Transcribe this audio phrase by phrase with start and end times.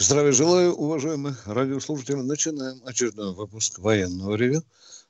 [0.00, 2.14] Здравия желаю, уважаемые радиослушатели.
[2.14, 4.62] Начинаем очередной выпуск военного ревю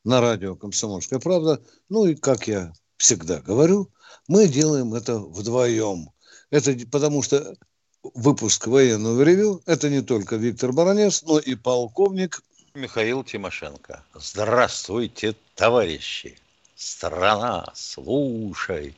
[0.03, 1.63] на радио «Комсомольская правда».
[1.89, 3.89] Ну и, как я всегда говорю,
[4.27, 6.11] мы делаем это вдвоем.
[6.51, 7.55] Это потому что
[8.03, 12.43] выпуск военного ревю– это не только Виктор Баранец, но и полковник
[12.75, 14.03] Михаил Тимошенко.
[14.17, 16.37] Здравствуйте, товарищи!
[16.75, 18.97] Страна, слушай!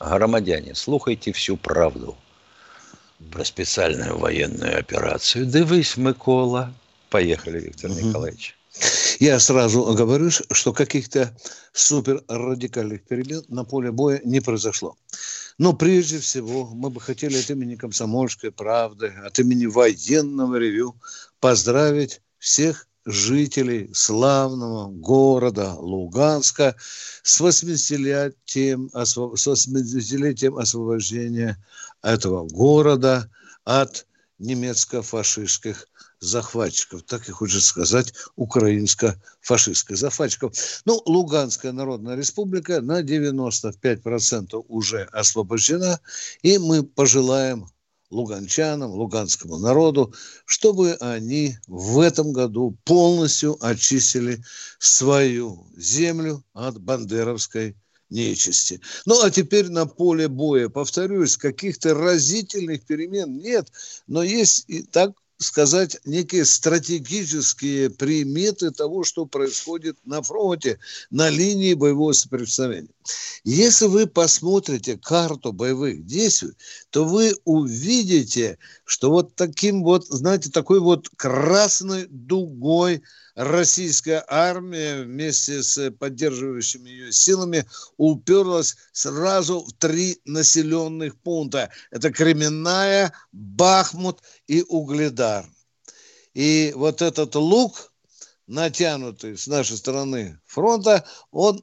[0.00, 2.16] Громадяне, слухайте всю правду–
[3.32, 5.46] про специальную военную операцию.
[5.46, 6.72] Дивись, Микола.
[7.10, 8.00] Поехали, Виктор угу.
[8.00, 8.54] Николаевич.
[9.18, 11.36] Я сразу говорю, что каких-то
[11.72, 14.96] супер радикальных перемен на поле боя не произошло.
[15.58, 20.94] Но прежде всего мы бы хотели от имени комсомольской правды, от имени военного ревю
[21.40, 26.76] поздравить всех жителей славного города Луганска
[27.22, 31.62] с 80-летием, с 80-летием освобождения
[32.02, 33.30] этого города
[33.64, 34.06] от
[34.38, 35.88] немецко-фашистских
[36.20, 40.52] захватчиков, так и хочется сказать, украинско-фашистских захватчиков.
[40.84, 46.00] Ну, Луганская Народная Республика на 95% уже освобождена,
[46.42, 47.68] и мы пожелаем
[48.10, 50.14] луганчанам, луганскому народу,
[50.44, 54.42] чтобы они в этом году полностью очистили
[54.78, 57.76] свою землю от бандеровской
[58.10, 58.80] нечисти.
[59.04, 63.70] Ну, а теперь на поле боя, повторюсь, каких-то разительных перемен нет,
[64.06, 70.78] но есть и так сказать, некие стратегические приметы того, что происходит на фронте,
[71.10, 72.88] на линии боевого соприкосновения.
[73.44, 76.52] Если вы посмотрите карту боевых действий,
[76.90, 83.02] то вы увидите, что вот таким вот, знаете, такой вот красной дугой–
[83.38, 87.64] российская армия вместе с поддерживающими ее силами
[87.96, 91.70] уперлась сразу в три населенных пункта.
[91.92, 95.46] Это Кременная, Бахмут и Угледар.
[96.34, 97.92] И вот этот лук,
[98.48, 101.62] натянутый с нашей стороны фронта, он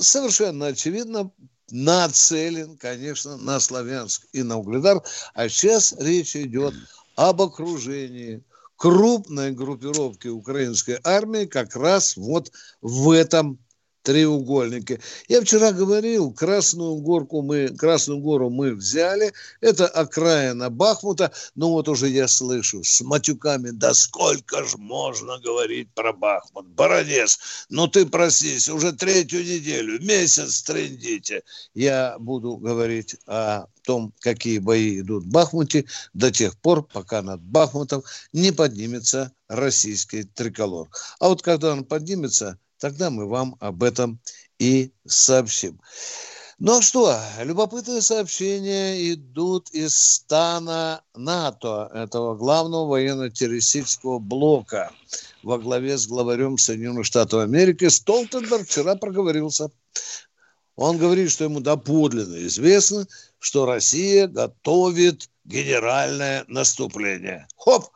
[0.00, 1.30] совершенно очевидно
[1.70, 5.02] нацелен, конечно, на Славянск и на Угледар.
[5.34, 6.74] А сейчас речь идет
[7.16, 8.42] об окружении,
[8.76, 12.50] крупной группировки украинской армии как раз вот
[12.80, 13.58] в этом
[14.02, 15.00] треугольнике.
[15.28, 21.88] Я вчера говорил, Красную Горку мы, Красную Гору мы взяли, это окраина Бахмута, но вот
[21.88, 28.06] уже я слышу с матюками, да сколько ж можно говорить про Бахмут, Баронец, ну ты
[28.06, 31.42] простись, уже третью неделю, месяц трендите.
[31.74, 35.84] Я буду говорить о том, какие бои идут в Бахмуте
[36.14, 40.88] до тех пор, пока над Бахмутом не поднимется российский триколор.
[41.18, 44.20] А вот когда он поднимется, тогда мы вам об этом
[44.58, 45.80] и сообщим.
[46.58, 54.92] Ну а что, любопытные сообщения идут из стана НАТО, этого главного военно-террористического блока
[55.42, 57.88] во главе с главарем Соединенных Штатов Америки.
[57.88, 59.70] Столтенберг вчера проговорился.
[60.76, 63.06] Он говорит, что ему доподлинно известно,
[63.38, 67.48] что Россия готовит генеральное наступление.
[67.56, 67.86] Хоп!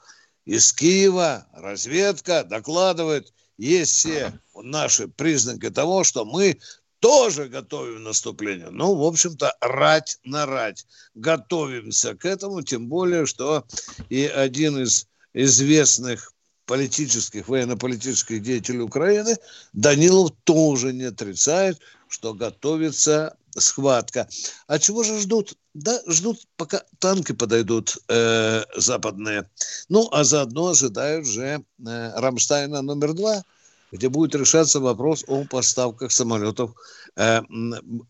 [0.46, 4.32] Из Киева разведка докладывает, есть все
[4.62, 6.58] наши признаки того, что мы
[7.00, 8.70] тоже готовим наступление.
[8.70, 10.86] Ну, в общем-то, рать на рать.
[11.14, 13.66] Готовимся к этому, тем более, что
[14.08, 16.32] и один из известных
[16.66, 19.36] политических, военно-политических деятелей Украины,
[19.74, 21.78] Данилов тоже не отрицает,
[22.08, 24.28] что готовится схватка.
[24.66, 25.58] А чего же ждут?
[25.74, 29.50] Да, ждут, пока танки подойдут э, западные.
[29.88, 31.42] Ну, а заодно ожидают же
[31.86, 33.44] э, Рамштайна номер два,
[33.94, 36.72] где будет решаться вопрос о поставках самолетов
[37.14, 37.40] э,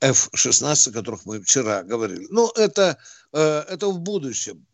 [0.01, 2.27] F-16, о которых мы вчера говорили.
[2.31, 2.97] Ну, это,
[3.33, 4.65] э, это в будущем.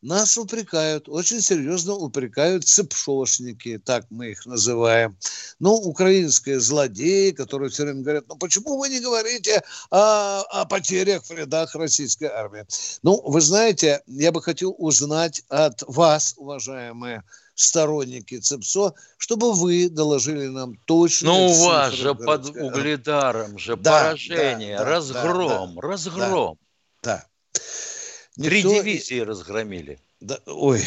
[0.00, 5.18] Нас упрекают, очень серьезно упрекают цепшошники, так мы их называем.
[5.58, 9.60] Ну, украинские злодеи, которые все время говорят, ну почему вы не говорите
[9.90, 12.64] о, о потерях в рядах российской армии?
[13.02, 17.24] Ну, вы знаете, я бы хотел узнать от вас, уважаемые
[17.58, 21.30] сторонники ЦЕПСО, чтобы вы доложили нам точно.
[21.30, 26.58] Ну, у вас же под угледаром же да, поражение, да, разгром, да, разгром.
[27.02, 27.26] Да.
[28.36, 30.00] Три дивизии разгромили.
[30.20, 30.84] Да, ой,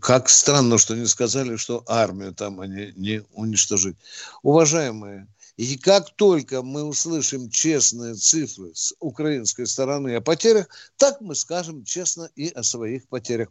[0.00, 3.96] как странно, что не сказали, что армию там они не уничтожить.
[4.42, 10.66] Уважаемые, и как только мы услышим честные цифры с украинской стороны о потерях,
[10.96, 13.48] так мы скажем честно и о своих потерях.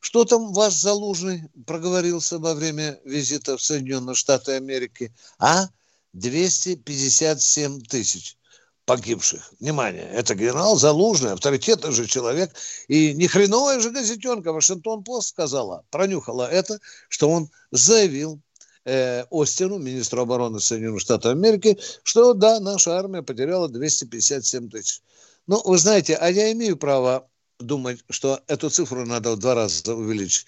[0.00, 5.14] Что там ваш Залужный проговорился во время визита в Соединенные Штаты Америки?
[5.38, 5.68] А?
[6.12, 8.36] 257 тысяч
[8.84, 9.52] погибших.
[9.60, 12.52] Внимание, это генерал Залужный, авторитетный же человек.
[12.88, 18.40] И не хреновая же газетенка Вашингтон-Пост сказала, пронюхала это, что он заявил
[18.84, 25.02] э, Остину, министру обороны Соединенных Штатов Америки, что да, наша армия потеряла 257 тысяч.
[25.46, 27.28] Ну, вы знаете, а я имею право
[27.58, 30.46] думать, что эту цифру надо в два раза увеличить.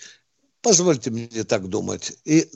[0.62, 2.18] Позвольте мне так думать.
[2.24, 2.48] И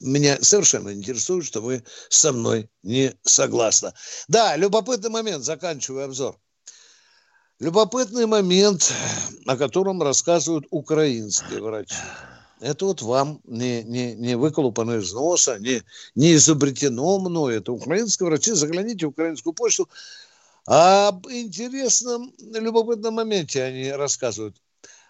[0.00, 3.92] меня совершенно интересует, что вы со мной не согласны.
[4.28, 6.38] Да, любопытный момент, заканчиваю обзор.
[7.58, 8.92] Любопытный момент,
[9.46, 11.96] о котором рассказывают украинские врачи.
[12.60, 15.82] Это вот вам не, не, не выколупано из носа, не,
[16.14, 17.56] не изобретено мной.
[17.56, 18.52] Это украинские врачи.
[18.52, 19.88] Загляните в украинскую почту.
[20.64, 24.56] Об интересном, любопытном моменте они рассказывают.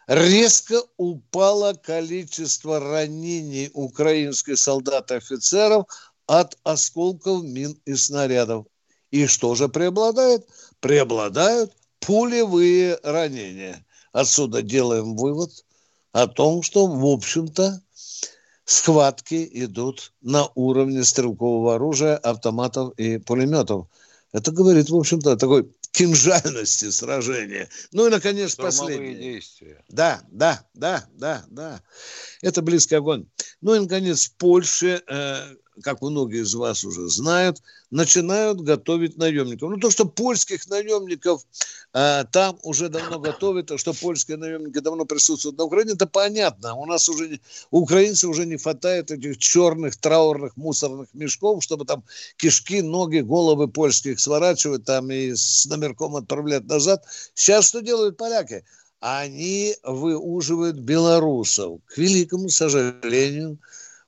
[0.09, 5.87] Резко упало количество ранений украинских солдат и офицеров
[6.27, 8.67] от осколков мин и снарядов.
[9.11, 10.47] И что же преобладает?
[10.81, 13.85] Преобладают пулевые ранения.
[14.13, 15.51] Отсюда делаем вывод–
[16.17, 17.83] о том, что, в общем-то,
[18.65, 23.89] схватки идут на уровне стрелкового оружия, автоматов и пулеметов.
[24.33, 27.69] Это говорит, в общем-то, о такой кинжальности сражения.
[27.93, 29.15] Ну и, наконец, Штурмовые последнее.
[29.15, 29.85] действия.
[29.91, 31.83] Да, да, да, да, да.
[32.41, 33.27] Это близкий огонь.
[33.61, 39.71] Ну и, наконец, в Польше э, как многие из вас уже знают, начинают готовить наемников.
[39.71, 41.43] Ну, то, что польских наемников
[41.93, 46.75] э, там уже давно готовят, а что польские наемники давно присутствуют на Украине, это понятно.
[46.75, 47.41] У нас уже,
[47.71, 52.05] у украинцев уже не хватает этих черных, траурных, мусорных мешков, чтобы там
[52.37, 57.05] кишки, ноги, головы польских сворачивать там и с номерком отправлять назад.
[57.35, 58.65] Сейчас что делают поляки?
[59.01, 61.81] Они выуживают белорусов.
[61.87, 63.59] К великому сожалению,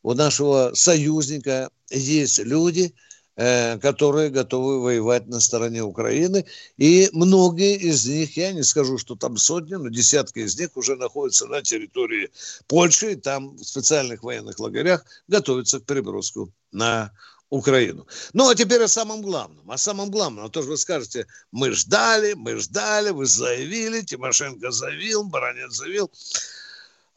[0.03, 2.95] у нашего союзника есть люди,
[3.37, 6.45] э, которые готовы воевать на стороне Украины.
[6.77, 10.97] И многие из них, я не скажу, что там сотни, но десятки из них уже
[10.97, 12.31] находятся на территории
[12.67, 17.13] Польши, и там в специальных военных лагерях готовятся к переброску на
[17.51, 18.07] Украину.
[18.35, 19.71] Ну, а теперь о самом главном.
[19.71, 20.45] О самом главном.
[20.45, 26.11] А то же вы скажете, мы ждали, мы ждали, вы заявили, Тимошенко заявил, Баранец заявил.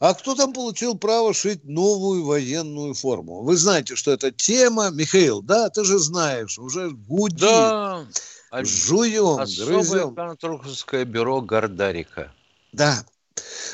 [0.02, 3.42] А кто там получил право шить новую военную форму?
[3.42, 7.38] Вы знаете, что это тема, Михаил, да, ты же знаешь, уже гудит.
[7.38, 8.04] Да,
[8.50, 10.14] жуем, Особое грызем.
[10.16, 12.32] конструкторское бюро Гордарика.
[12.72, 13.06] Да.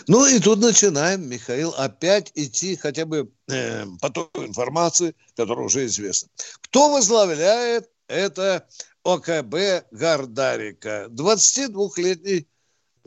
[0.07, 5.87] Ну и тут начинаем, Михаил, опять идти хотя бы э, по той информации, которая уже
[5.87, 6.29] известна.
[6.61, 8.69] Кто возглавляет это
[9.03, 11.07] ОКБ Гордарика?
[11.09, 12.47] 22-летний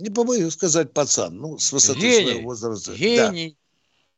[0.01, 2.31] не побоюсь сказать пацан, ну, с высоты Гений.
[2.31, 2.93] своего возраста.
[2.93, 3.57] Гений.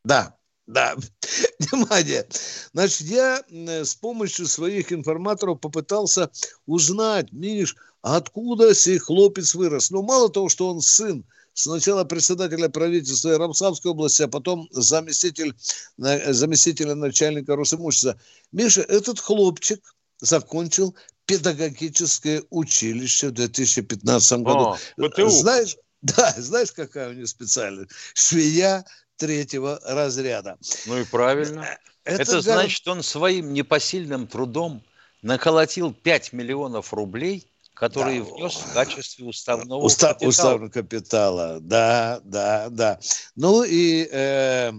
[0.04, 0.36] Да.
[0.66, 0.96] Да,
[1.60, 2.26] внимание.
[2.72, 6.32] Значит, я с помощью своих информаторов попытался
[6.66, 9.92] узнать, Миш, откуда сей хлопец вырос.
[9.92, 15.54] Ну, мало того, что он сын сначала председателя правительства Ярославской области, а потом заместитель,
[15.98, 18.18] заместителя начальника Росимущества.
[18.54, 19.82] Миша, этот хлопчик
[20.20, 24.76] закончил педагогическое училище в 2015 году.
[24.98, 27.92] О, знаешь, да, знаешь, какая у него специальность?
[28.14, 28.86] Швея
[29.18, 30.58] третьего разряда.
[30.86, 31.62] Ну и правильно.
[31.62, 34.84] Э, это, Это значит, он своим непосильным трудом
[35.22, 38.30] наколотил 5 миллионов рублей, которые да.
[38.30, 40.30] внес в качестве уставного Уста- капитала.
[40.30, 43.00] Уставного капитала, да, да, да.
[43.36, 44.72] Ну и э,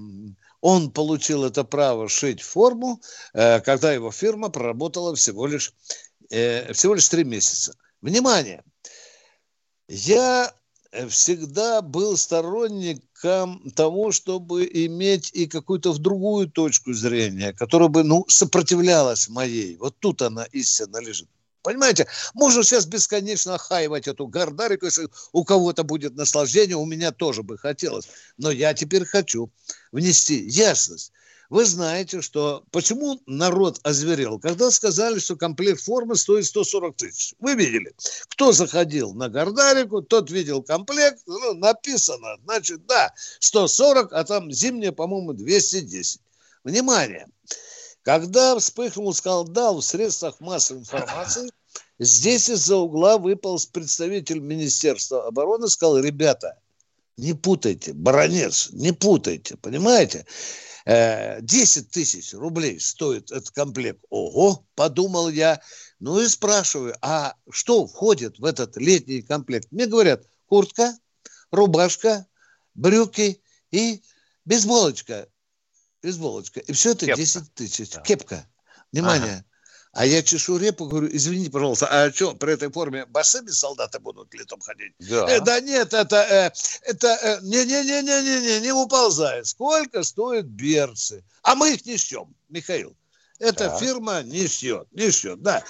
[0.60, 3.00] он получил это право шить форму,
[3.32, 5.72] э, когда его фирма проработала всего лишь
[6.34, 7.74] э, всего лишь три месяца.
[8.02, 8.62] Внимание!
[9.88, 10.54] Я
[11.08, 18.24] всегда был сторонником того, чтобы иметь и какую-то в другую точку зрения, которая бы, ну,
[18.28, 19.76] сопротивлялась моей.
[19.76, 21.28] Вот тут она истинно лежит.
[21.62, 27.42] Понимаете, можно сейчас бесконечно охаивать эту гордарику, если у кого-то будет наслаждение, у меня тоже
[27.42, 28.06] бы хотелось.
[28.36, 29.50] Но я теперь хочу
[29.90, 31.12] внести ясность.
[31.50, 34.38] Вы знаете, что почему народ озверел?
[34.38, 37.34] Когда сказали, что комплект формы стоит 140 тысяч.
[37.38, 37.94] Вы видели?
[38.28, 44.92] Кто заходил на Гордарику, тот видел комплект, ну, написано, значит, да, 140, а там зимняя,
[44.92, 46.20] по-моему, 210.
[46.64, 47.28] Внимание!
[48.02, 51.50] Когда вспыхнул скандал в средствах массовой информации,
[51.98, 56.58] здесь из-за угла выпал представитель Министерства обороны сказал, ребята,
[57.16, 60.26] Не путайте, баронец, не путайте, понимаете?
[60.86, 64.04] 10 э, тысяч рублей стоит этот комплект.
[64.10, 65.60] Ого, подумал я.
[65.98, 69.68] Ну и спрашиваю, а что входит в этот летний комплект?
[69.70, 70.94] Мне говорят, куртка,
[71.50, 72.26] рубашка,
[72.74, 74.02] брюки и
[74.44, 75.28] бейсболочка.
[76.02, 76.60] Бейсболочка.
[76.60, 77.20] И все это Кепка.
[77.20, 77.90] 10 тысяч.
[77.90, 78.00] Да.
[78.02, 78.46] Кепка.
[78.92, 79.36] Внимание.
[79.36, 79.44] Ага.
[79.94, 84.34] А я чешу репу, говорю, извините, пожалуйста, а что, при этой форме босыми солдаты будут
[84.34, 84.92] летом ходить?
[84.98, 86.50] Да, э, да нет, это, э,
[86.82, 89.46] это, э, не-не-не-не-не, не уползает.
[89.46, 91.22] Сколько стоят берцы?
[91.42, 92.96] А мы их не шьем, Михаил.
[93.38, 93.78] Эта да.
[93.78, 95.62] фирма не шьет, не шьет, да.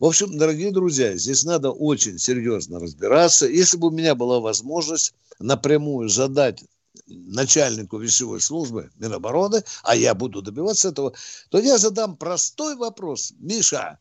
[0.00, 3.46] В общем, дорогие друзья, здесь надо очень серьезно разбираться.
[3.46, 6.64] Если бы у меня была возможность напрямую задать
[7.06, 11.14] начальнику вещевой службы Минобороны, а я буду добиваться этого,
[11.50, 13.32] то я задам простой вопрос.
[13.38, 13.98] Миша,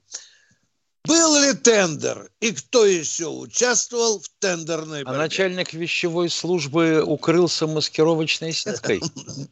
[1.08, 5.17] был ли тендер и кто еще участвовал в тендерной а борьбе?
[5.17, 9.01] А начальник вещевой службы укрылся маскировочной сеткой?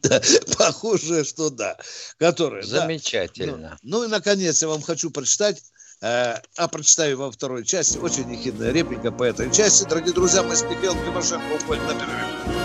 [0.58, 1.78] Похоже, что да.
[2.18, 3.78] Который, Замечательно.
[3.82, 5.62] Ну, ну и, наконец, я вам хочу прочитать
[6.02, 7.96] э, а прочитаю во второй части.
[7.96, 9.84] Очень ехидная реплика по этой части.
[9.84, 12.55] Дорогие друзья, мы с Михаилом Тимошенко уходим на перерыв.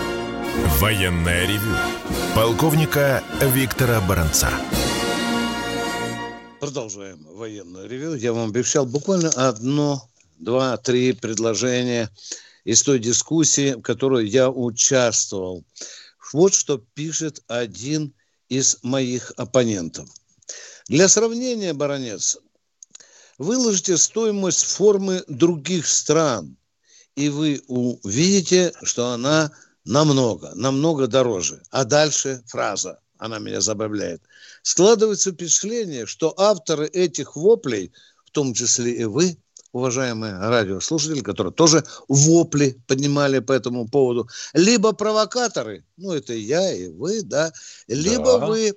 [0.82, 1.76] Военное ревю
[2.34, 4.50] полковника Виктора Баранца.
[6.58, 8.16] Продолжаем военное ревю.
[8.16, 10.10] Я вам обещал буквально одно,
[10.40, 12.10] два, три предложения
[12.64, 15.62] из той дискуссии, в которой я участвовал.
[16.32, 18.12] Вот что пишет один
[18.48, 20.08] из моих оппонентов.
[20.88, 22.38] Для сравнения, баронец,
[23.38, 26.56] выложите стоимость формы других стран,
[27.14, 29.52] и вы увидите, что она
[29.84, 31.62] намного, намного дороже.
[31.70, 34.22] А дальше фраза, она меня забавляет.
[34.62, 37.92] Складывается впечатление, что авторы этих воплей,
[38.24, 39.38] в том числе и вы,
[39.72, 46.88] уважаемые радиослушатели, которые тоже вопли поднимали по этому поводу, либо провокаторы, ну это я и
[46.88, 47.52] вы, да,
[47.88, 48.46] либо да.
[48.46, 48.74] вы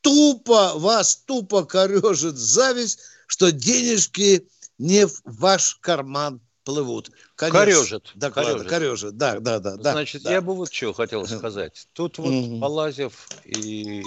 [0.00, 7.10] тупо, вас тупо корежит зависть, что денежки не в ваш карман плывут.
[7.36, 8.10] Конечно, корежит.
[8.14, 8.68] Доклада, корежит.
[8.68, 9.16] корежит.
[9.16, 9.74] Да, да, да.
[9.92, 10.32] Значит, да.
[10.32, 11.88] я бы вот что хотел сказать.
[11.92, 14.02] Тут вот mm Полазев и...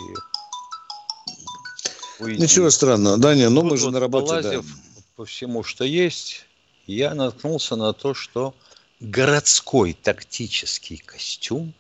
[2.19, 2.41] Уйди.
[2.41, 3.17] Ничего странного.
[3.17, 5.01] Да, не, ну мы же вот на работе, Полазев да.
[5.15, 6.45] по всему, что есть,
[6.87, 8.55] я наткнулся на то, что
[8.99, 11.73] городской тактический костюм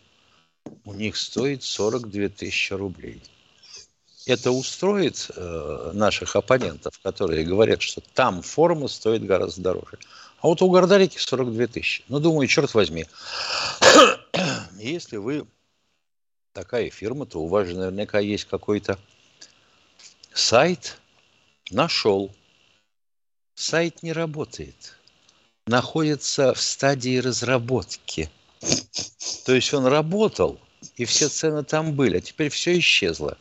[0.83, 3.21] у них стоит 42 тысячи рублей.
[4.25, 9.99] Это устроит э, наших оппонентов, которые говорят, что там форма стоит гораздо дороже.
[10.45, 12.03] А вот у Гордарики 42 тысячи.
[12.07, 13.07] Ну, думаю, черт возьми.
[14.77, 15.47] Если вы
[16.53, 18.99] такая фирма, то у вас же наверняка есть какой-то
[20.35, 20.99] сайт.
[21.71, 22.31] Нашел.
[23.55, 24.95] Сайт не работает.
[25.65, 28.29] Находится в стадии разработки.
[29.45, 30.59] То есть он работал,
[30.95, 33.39] и все цены там были, а теперь все исчезло.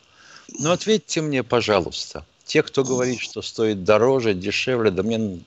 [0.58, 5.44] Ну, ответьте мне, пожалуйста, те, кто говорит, что стоит дороже, дешевле, да мне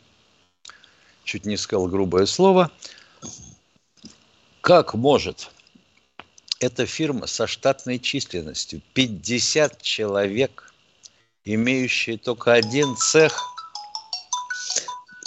[1.27, 2.71] чуть не сказал грубое слово,
[4.61, 5.51] как может
[6.59, 10.73] эта фирма со штатной численностью 50 человек,
[11.43, 13.39] имеющие только один цех,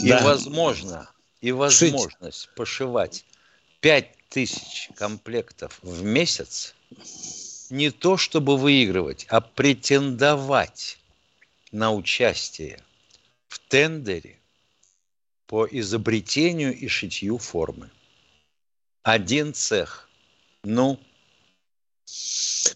[0.00, 0.18] да.
[0.18, 1.08] и возможно,
[1.40, 2.54] и возможность Шить.
[2.56, 3.24] пошивать
[3.80, 6.74] 5000 комплектов в месяц,
[7.68, 10.98] не то чтобы выигрывать, а претендовать
[11.70, 12.82] на участие
[13.48, 14.39] в тендере
[15.50, 17.90] по изобретению и шитью формы.
[19.02, 20.08] Один цех.
[20.62, 21.00] Ну,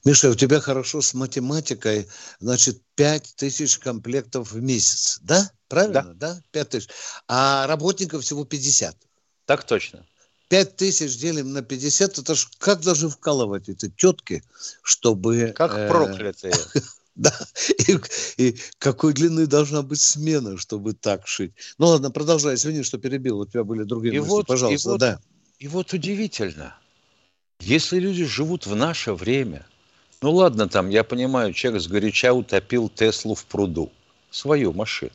[0.04, 2.08] Миша, у тебя хорошо с математикой,
[2.40, 5.52] значит, 5 тысяч комплектов в месяц, да?
[5.68, 6.34] Правильно, да?
[6.34, 6.42] да?
[6.50, 6.88] 5 тысяч.
[7.28, 8.96] А работников всего 50.
[9.44, 10.04] Так точно.
[10.48, 14.42] 5 тысяч делим на 50, это ж как должны вкалывать эти тетки,
[14.82, 15.52] чтобы...
[15.54, 16.54] Как э, проклятые.
[17.16, 17.32] Да,
[17.86, 17.96] и,
[18.38, 21.52] и какой длины должна быть смена, чтобы так шить.
[21.78, 24.92] Ну ладно, продолжай, извини, что перебил, у тебя были другие и мысли, вот, пожалуйста, и
[24.92, 25.20] вот, да.
[25.60, 26.76] И вот удивительно,
[27.60, 29.64] если люди живут в наше время,
[30.22, 33.92] ну ладно, там, я понимаю, человек сгоряча утопил Теслу в пруду,
[34.30, 35.12] свою машину.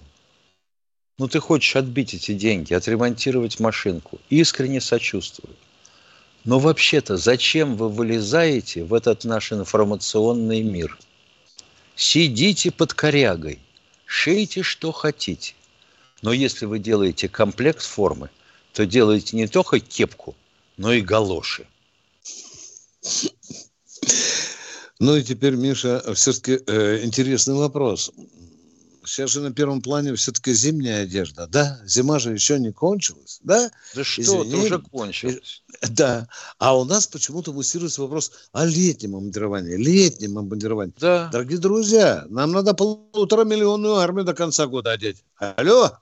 [1.18, 5.54] Ну ты хочешь отбить эти деньги, отремонтировать машинку, искренне сочувствую.
[6.46, 10.98] Но вообще-то зачем вы вылезаете в этот наш информационный мир–
[12.00, 13.60] Сидите под корягой,
[14.06, 15.54] шейте что хотите.
[16.22, 18.30] Но если вы делаете комплект формы,
[18.72, 20.34] то делайте не только кепку,
[20.78, 21.68] но и галоши.
[25.00, 28.14] Ну и теперь, Миша, все-таки э, интересный вопрос.
[29.10, 31.80] Сейчас же на первом плане все-таки зимняя одежда, да?
[31.84, 33.72] Зима же еще не кончилась, да?
[33.96, 35.64] Да что, ты уже кончилась.
[35.90, 36.28] Да.
[36.58, 39.76] А у нас почему-то муссируется вопрос о летнем обмундировании.
[39.76, 40.94] Летнем обмундировании.
[41.00, 41.30] Да.
[41.32, 45.24] Дорогие друзья, нам надо полутора миллионную армию до конца года одеть.
[45.38, 45.98] Алло?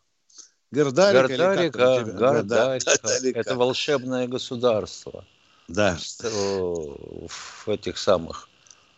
[0.72, 3.40] Гордарика, Гордарика, Гордарика.
[3.40, 5.24] Это волшебное государство.
[5.68, 5.98] Да.
[6.22, 8.50] В этих самых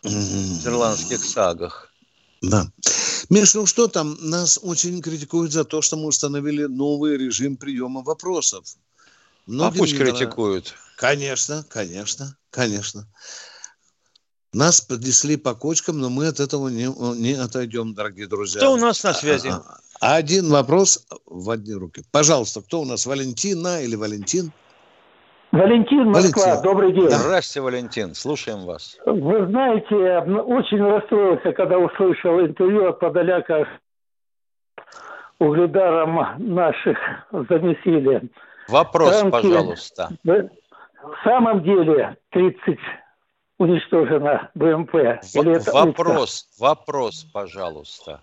[0.02, 1.92] ирландских сагах.
[2.42, 2.66] Да.
[3.30, 4.16] Миш, ну что там?
[4.20, 8.64] Нас очень критикуют за то, что мы установили новый режим приема вопросов.
[8.66, 10.74] А Многим а пусть критикуют.
[10.96, 13.08] Конечно, конечно, конечно.
[14.52, 16.86] Нас поднесли по кочкам, но мы от этого не,
[17.18, 18.60] не отойдем, дорогие друзья.
[18.60, 19.46] Кто у нас на связи?
[19.46, 22.02] А, а, один вопрос в одни руки.
[22.10, 23.06] Пожалуйста, кто у нас?
[23.06, 24.52] Валентина или Валентин?
[25.52, 26.62] Валентин, Москва, Валентин.
[26.62, 27.10] добрый день.
[27.10, 28.96] Здравствуйте, Валентин, слушаем вас.
[29.04, 29.94] Вы знаете,
[30.42, 33.66] очень расстроился, когда услышал интервью от Подоляка
[35.40, 36.98] угледаром наших
[37.32, 38.30] замесили.
[38.68, 40.10] Вопрос, Танки, пожалуйста.
[40.22, 42.78] В самом деле 30
[43.58, 44.94] уничтожено БМП?
[44.94, 46.64] Или это вопрос, утка?
[46.64, 48.20] вопрос, пожалуйста.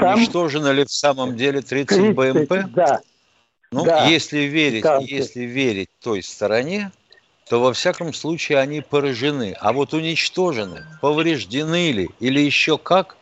[0.00, 0.14] Сам...
[0.14, 2.70] Уничтожено ли в самом деле 30, 30 БМП?
[2.74, 3.00] Да.
[3.70, 4.06] Ну, да.
[4.06, 5.12] если верить, Танки.
[5.12, 6.90] если верить той стороне,
[7.48, 9.54] то во всяком случае они поражены.
[9.60, 13.16] А вот уничтожены, повреждены ли или еще как,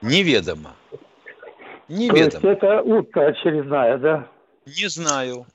[0.00, 0.74] неведомо.
[1.88, 2.30] Неведомо.
[2.40, 4.26] То есть это утка очередная, да?
[4.66, 5.46] Не знаю.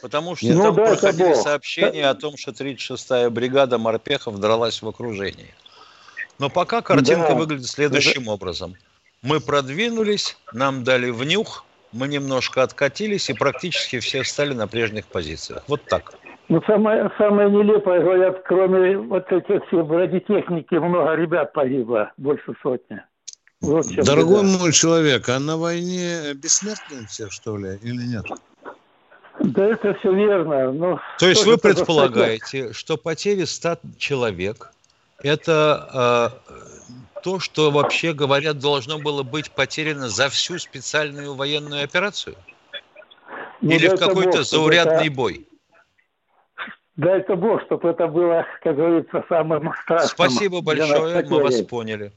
[0.00, 4.88] Потому что ну, там да, проходили сообщения о том, что 36-я бригада морпехов дралась в
[4.88, 5.54] окружении.
[6.38, 7.34] Но пока картинка да.
[7.34, 8.76] выглядит следующим образом.
[9.22, 15.62] Мы продвинулись, нам дали внюх, мы немножко откатились, и практически все стали на прежних позициях.
[15.68, 16.14] Вот так.
[16.48, 23.00] Ну, самое, самое нелепое, говорят, кроме вот этих всех радиотехники, много ребят погибло, больше сотни.
[23.62, 24.58] Вот Дорогой беда.
[24.58, 28.26] мой человек, а на войне бессмертные все, что ли, или нет?
[29.40, 30.72] Да это все верно.
[30.72, 34.70] Но То есть вы предполагаете, что потери 100 человек–
[35.22, 36.73] это э,
[37.24, 42.36] то, что вообще говорят должно было быть потеряно за всю специальную военную операцию?
[43.62, 45.14] Ну, Или в какой-то Бог, заурядный это...
[45.14, 45.48] бой?
[46.96, 50.10] Да это Бог, чтобы это было, как говорится, самым страшным.
[50.10, 52.12] Спасибо большое, мы вас поняли.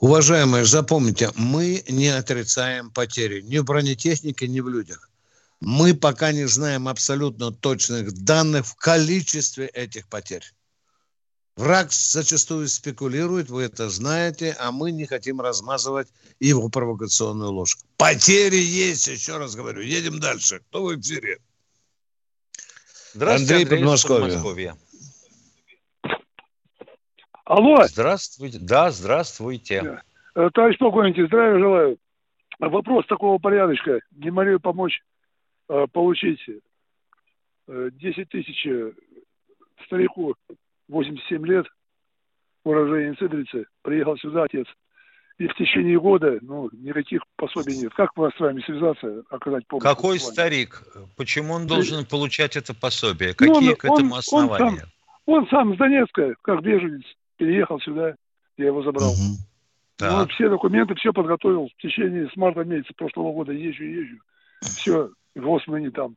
[0.00, 5.08] Уважаемые, запомните, мы не отрицаем потери ни в бронетехнике, ни в людях.
[5.60, 10.52] Мы пока не знаем абсолютно точных данных в количестве этих потерь.
[11.56, 16.08] Враг зачастую спекулирует, вы это знаете, а мы не хотим размазывать
[16.40, 17.76] его провокационную ложь.
[17.98, 19.82] Потери есть, еще раз говорю.
[19.82, 20.60] Едем дальше.
[20.60, 21.38] Кто в эфире?
[23.12, 24.74] Здравствуйте, Андрей, Андрей Подмосковье.
[27.44, 27.84] Алло.
[27.84, 28.58] Здравствуйте.
[28.58, 30.02] Да, здравствуйте.
[30.34, 31.98] Э, товарищ полковник, здравия желаю.
[32.58, 34.00] Вопрос такого порядочка.
[34.12, 35.02] Не могли помочь
[35.68, 36.40] э, получить
[37.66, 38.66] 10 э, тысяч
[39.84, 40.34] старику
[40.92, 41.66] 87 лет,
[42.64, 44.66] уроженец Сидрицы, приехал сюда отец.
[45.38, 47.92] И в течение года, ну, никаких пособий нет.
[47.94, 49.82] Как вас с вами связаться, оказать помощь?
[49.82, 50.82] Какой старик?
[51.16, 53.34] Почему он должен получать это пособие?
[53.34, 54.62] Какие ну, он, к этому основания?
[54.64, 54.88] Он сам,
[55.26, 57.02] он сам с Донецка, как беженец,
[57.38, 58.14] переехал сюда,
[58.58, 59.10] я его забрал.
[59.10, 59.38] Угу.
[60.00, 61.68] Ну, все документы, все подготовил.
[61.68, 64.18] В течение с марта месяца прошлого года езжу, езжу.
[64.60, 66.16] Все, Госмани там.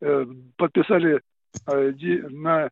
[0.00, 1.20] Э, подписали
[1.66, 1.92] э,
[2.30, 2.68] на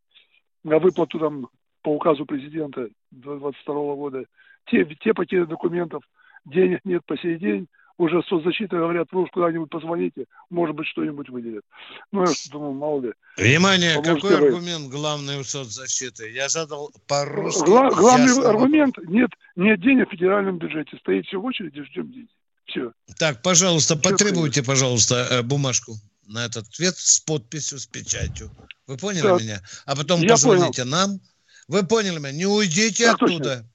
[0.65, 1.49] на выплату там
[1.83, 4.25] по указу президента 2022 года.
[4.67, 6.03] Те, те пакеты документов,
[6.47, 11.29] денег нет по сей день, уже соцзащита говорят, вы уж куда-нибудь позвоните, может быть, что-нибудь
[11.29, 11.63] выделят.
[12.11, 13.13] Ну, я думаю, мало ли.
[13.37, 14.47] Внимание, Поможете какой вы...
[14.49, 16.31] аргумент главный у соцзащиты?
[16.31, 17.65] Я задал по-русски.
[17.67, 18.49] Гла- главный ясно.
[18.49, 20.97] аргумент, нет, нет денег в федеральном бюджете.
[20.99, 22.31] Стоит все в очереди, ждем денег.
[22.67, 22.93] Все.
[23.19, 24.73] Так, пожалуйста, все потребуйте, конечно.
[24.73, 25.93] пожалуйста, э, бумажку
[26.27, 28.51] на этот ответ с подписью, с печатью.
[28.87, 29.41] Вы поняли так.
[29.41, 29.63] меня?
[29.87, 30.97] А потом Я позвоните понял.
[30.97, 31.21] нам.
[31.69, 32.33] Вы поняли меня?
[32.33, 33.57] Не уйдите так оттуда.
[33.57, 33.71] Точно.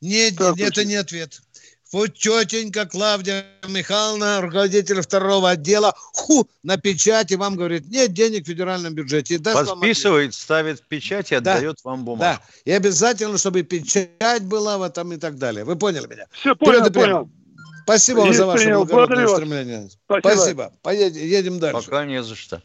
[0.00, 0.88] Нет, так это точно.
[0.88, 1.40] не ответ.
[1.92, 8.46] Вот тетенька Клавдия Михайловна, руководитель второго отдела, ху, на печати вам говорит, нет денег в
[8.46, 9.38] федеральном бюджете.
[9.38, 12.22] Подписывает, ставит печать и да, отдает вам бумагу.
[12.22, 15.64] Да, и обязательно, чтобы печать была в этом и так далее.
[15.64, 16.26] Вы поняли меня?
[16.30, 17.30] Все, понял, понял.
[17.84, 19.88] Спасибо вам за ваше благородное стремление.
[20.04, 20.28] Спасибо.
[20.28, 20.72] Спасибо.
[20.82, 21.84] Поедем, едем дальше.
[21.90, 22.62] Пока не за что.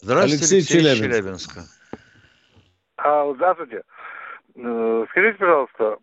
[0.00, 1.52] Здравствуйте, Алексей, Алексей Челябинск.
[1.52, 1.64] Челябинска.
[2.96, 3.82] А, здравствуйте.
[4.54, 5.98] Э, скажите, пожалуйста,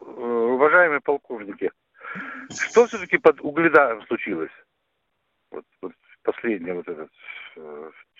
[0.00, 1.70] э, уважаемые полковники,
[2.70, 4.50] что все-таки под Угледаром случилось?
[5.50, 5.92] Вот, вот
[6.22, 7.10] последнее вот этот...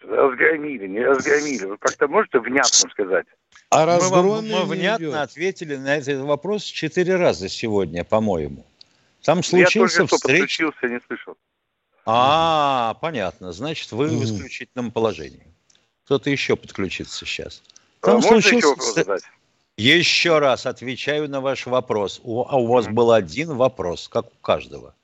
[0.02, 1.64] Разгромили, не разгромили.
[1.64, 3.26] Вы как-то можете внятно сказать?
[3.70, 5.14] А мы, вам, мы внятно идет.
[5.14, 8.64] ответили на этот вопрос четыре раза сегодня, по-моему.
[9.22, 11.36] Там случился Я только что подключился, не слышал.
[12.06, 13.52] А, понятно.
[13.52, 15.46] Значит, вы в исключительном положении.
[16.04, 17.62] Кто-то еще подключится сейчас.
[18.00, 18.56] Там а случился...
[18.56, 19.22] еще вопрос задать?
[19.76, 22.20] Еще раз отвечаю на ваш вопрос.
[22.24, 24.94] У, а у вас был один вопрос, как у каждого.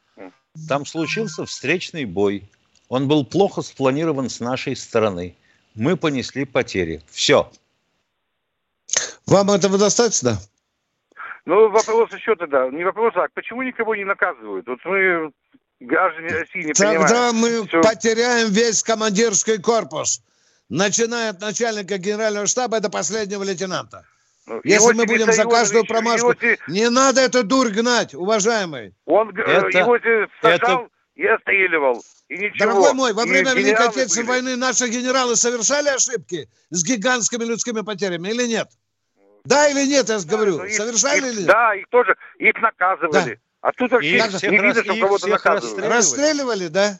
[0.68, 2.48] Там случился встречный бой.
[2.88, 5.36] Он был плохо спланирован с нашей стороны.
[5.74, 7.02] Мы понесли потери.
[7.10, 7.50] Все.
[9.26, 10.38] Вам этого достаточно?
[11.46, 12.68] Ну, вопрос еще тогда.
[12.70, 14.66] Не вопрос, а почему никого не наказывают?
[14.66, 15.32] Вот мы,
[15.80, 17.08] граждане России, не Тогда понимаем.
[17.08, 17.82] Тогда мы Все...
[17.82, 20.22] потеряем весь командирский корпус.
[20.68, 24.04] Начиная от начальника генерального штаба до последнего лейтенанта.
[24.46, 26.32] Ну, Если мы будем за каждую промашку...
[26.32, 26.56] Его...
[26.68, 28.94] Не надо эту дурь гнать, уважаемый.
[29.06, 29.98] Он это, его
[30.40, 30.88] сажал это...
[31.14, 32.02] и отстреливал.
[32.34, 32.58] И ничего.
[32.58, 34.42] Дорогой мой, во время и Великой Отечественной были.
[34.42, 38.68] войны наши генералы совершали ошибки с гигантскими людскими потерями или нет?
[39.44, 40.58] Да или нет, я говорю.
[40.58, 41.46] Да, совершали их, или нет?
[41.46, 43.34] Да, их тоже, их наказывали.
[43.34, 43.40] Да.
[43.60, 45.86] А тут вообще и не видно, что кого-то наказывали.
[45.86, 46.98] Расстреливали, да?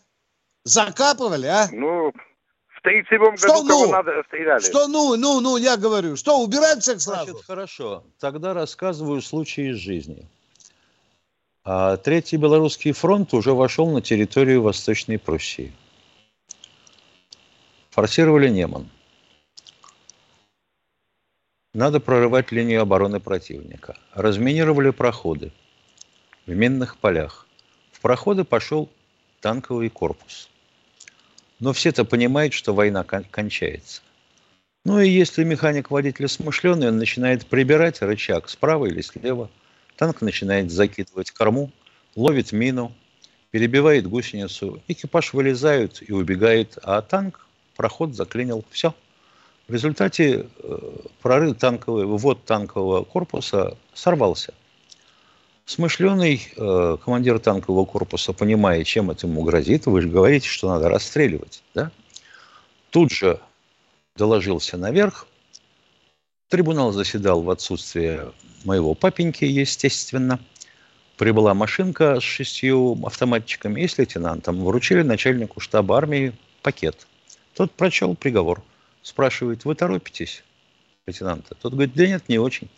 [0.63, 1.69] Закапывали, а?
[1.73, 3.91] Ну, в 37-м году что, ну?
[3.91, 4.61] надо стреляли.
[4.61, 6.15] Что ну, ну, ну, я говорю.
[6.15, 7.33] Что, убирать всех сразу?
[7.33, 8.05] Значит, хорошо.
[8.21, 10.29] Тогда рассказываю случай из жизни.
[11.67, 15.73] А Третий Белорусский фронт уже вошел на территорию Восточной Пруссии.
[17.89, 18.91] Форсировали Неман.
[21.73, 23.97] Надо прорывать линию обороны противника.
[24.13, 25.53] Разминировали проходы
[26.45, 27.47] в минных полях.
[27.93, 28.91] В проходы пошел
[29.41, 30.51] танковый корпус.
[31.61, 34.03] Но все-то понимают, что война кон- кончается.
[34.85, 39.49] Ну и если механик-водитель смышленый, он начинает прибирать рычаг справа или слева–
[39.97, 41.71] Танк начинает закидывать корму,
[42.17, 42.93] ловит мину,
[43.51, 44.83] перебивает гусеницу.
[44.89, 48.65] Экипаж вылезает и убегает, а танк проход заклинил.
[48.71, 48.95] Все.
[49.69, 50.79] В результате э,
[51.23, 54.53] прорыв танковый, вывод танкового корпуса сорвался.
[55.65, 60.91] Смышленый э, командир танкового корпуса, понимая, чем это ему грозит, вы же говорите, что надо
[60.91, 61.63] расстреливать.
[61.75, 61.91] Да?
[62.91, 63.41] Тут же
[64.17, 65.27] доложился наверх.
[66.49, 68.33] Трибунал заседал в отсутствие
[68.65, 70.41] моего папеньки, естественно.
[71.17, 74.65] Прибыла машинка с шестью автоматчиками и с лейтенантом.
[74.65, 77.07] Вручили начальнику штаба армии пакет.
[77.55, 78.63] Тот прочел приговор.
[79.03, 80.43] Спрашивает, вы торопитесь,
[81.07, 81.55] лейтенанта?
[81.55, 82.69] Тот говорит, да нет, не очень.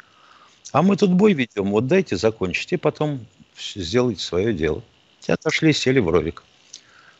[0.72, 3.24] А мы тут бой ведем, вот дайте закончить, и потом
[3.56, 4.82] сделайте свое дело.
[5.20, 6.42] Те отошли, сели в ровик.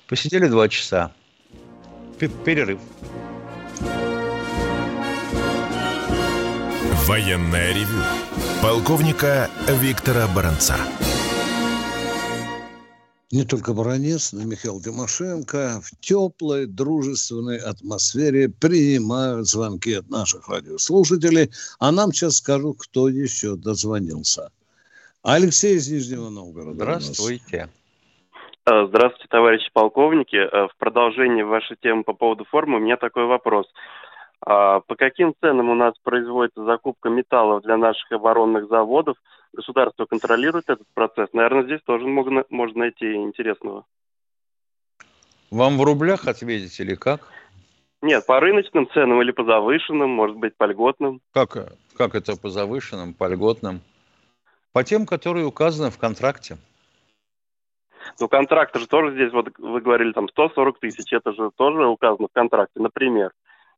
[0.06, 1.12] Посидели два часа.
[2.18, 2.80] Перерыв.
[7.09, 8.03] Военная ревю
[8.61, 9.49] полковника
[9.81, 10.75] Виктора Баранца.
[13.31, 20.49] Не только Баранец, но и Михаил Тимошенко в теплой, дружественной атмосфере принимают звонки от наших
[20.49, 21.51] радиослушателей.
[21.79, 24.51] А нам сейчас скажу, кто еще дозвонился.
[25.23, 26.75] Алексей из Нижнего Новгорода.
[26.75, 27.69] Здравствуйте.
[28.66, 30.35] Э, здравствуйте, товарищи полковники.
[30.35, 33.66] Э, в продолжении вашей темы по поводу формы у меня такой вопрос.
[34.46, 39.16] А по каким ценам у нас производится закупка металлов для наших оборонных заводов?
[39.52, 41.28] Государство контролирует этот процесс?
[41.32, 43.85] Наверное, здесь тоже можно, можно найти интересного.
[45.50, 47.28] Вам в рублях ответить или как?
[48.02, 51.20] Нет, по рыночным ценам или по завышенным, может быть, по льготным.
[51.32, 53.80] Как, как это по завышенным, по льготным?
[54.72, 56.56] По тем, которые указаны в контракте.
[58.20, 62.28] Ну, контракт же тоже здесь, вот вы говорили, там 140 тысяч, это же тоже указано
[62.28, 63.32] в контракте, например.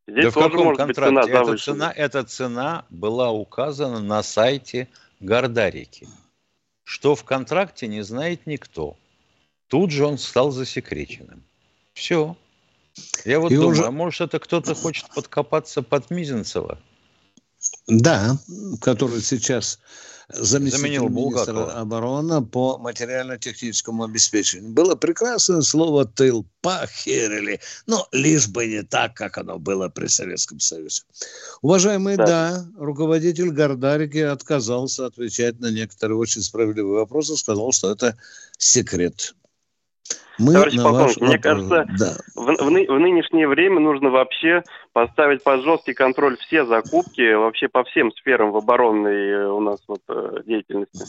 [0.09, 0.94] Здесь да в каком контракте?
[0.94, 4.88] Цена эта, цена, эта цена была указана на сайте
[5.21, 6.09] Гордарики.
[6.83, 8.97] Что в контракте не знает никто.
[9.66, 11.42] Тут же он стал засекреченным.
[11.92, 12.37] Все.
[13.27, 13.85] Я вот И думаю, уже...
[13.85, 16.79] а может это кто-то хочет подкопаться под Мизинцева?
[17.87, 18.38] Да,
[18.81, 19.79] который сейчас
[20.29, 24.71] заместитель министра обороны по материально-техническому обеспечению.
[24.73, 30.61] Было прекрасное слово «тыл», похерили, но лишь бы не так, как оно было при Советском
[30.61, 31.03] Союзе.
[31.62, 38.17] Уважаемый, да, да руководитель Гордарики отказался отвечать на некоторые очень справедливые вопросы, сказал, что это
[38.59, 39.35] секрет.
[40.38, 41.68] Мы Товарищ полковник, мне вопрос...
[41.68, 42.16] кажется, да.
[42.35, 47.83] в, в, в нынешнее время нужно вообще поставить под жесткий контроль все закупки вообще по
[47.85, 51.05] всем сферам в оборонной э, у нас вот э, деятельности.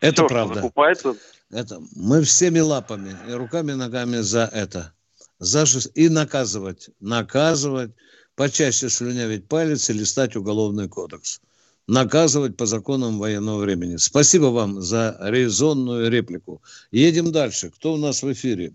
[0.00, 0.54] Это все, правда.
[0.56, 1.14] Закупается...
[1.50, 4.92] Это мы всеми лапами и руками, и ногами за это.
[5.38, 5.64] За...
[5.94, 6.90] И наказывать.
[7.00, 7.92] Наказывать.
[8.34, 11.40] Почаще слюнявить палец и листать уголовный кодекс
[11.86, 13.96] наказывать по законам военного времени.
[13.96, 16.62] Спасибо вам за резонную реплику.
[16.90, 17.70] Едем дальше.
[17.70, 18.72] Кто у нас в эфире?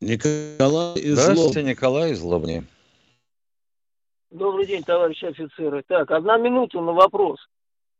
[0.00, 1.68] Николай из Здравствуйте, Лоб...
[1.68, 2.64] Николай из Лобни.
[4.30, 5.84] Добрый день, товарищи офицеры.
[5.86, 7.38] Так, одна минута на вопрос.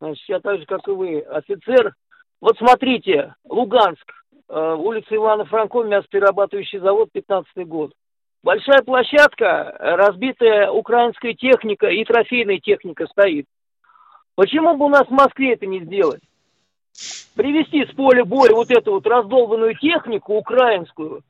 [0.00, 1.94] Значит, я так же, как и вы, офицер.
[2.40, 4.04] Вот смотрите, Луганск,
[4.48, 7.94] э, улица Ивана Франко, мясоперерабатывающий завод, 15 год.
[8.44, 13.46] Большая площадка, разбитая украинская техника и трофейная техника стоит.
[14.34, 16.20] Почему бы у нас в Москве это не сделать?
[17.34, 21.22] Привезти с поля боя вот эту вот раздолбанную технику украинскую,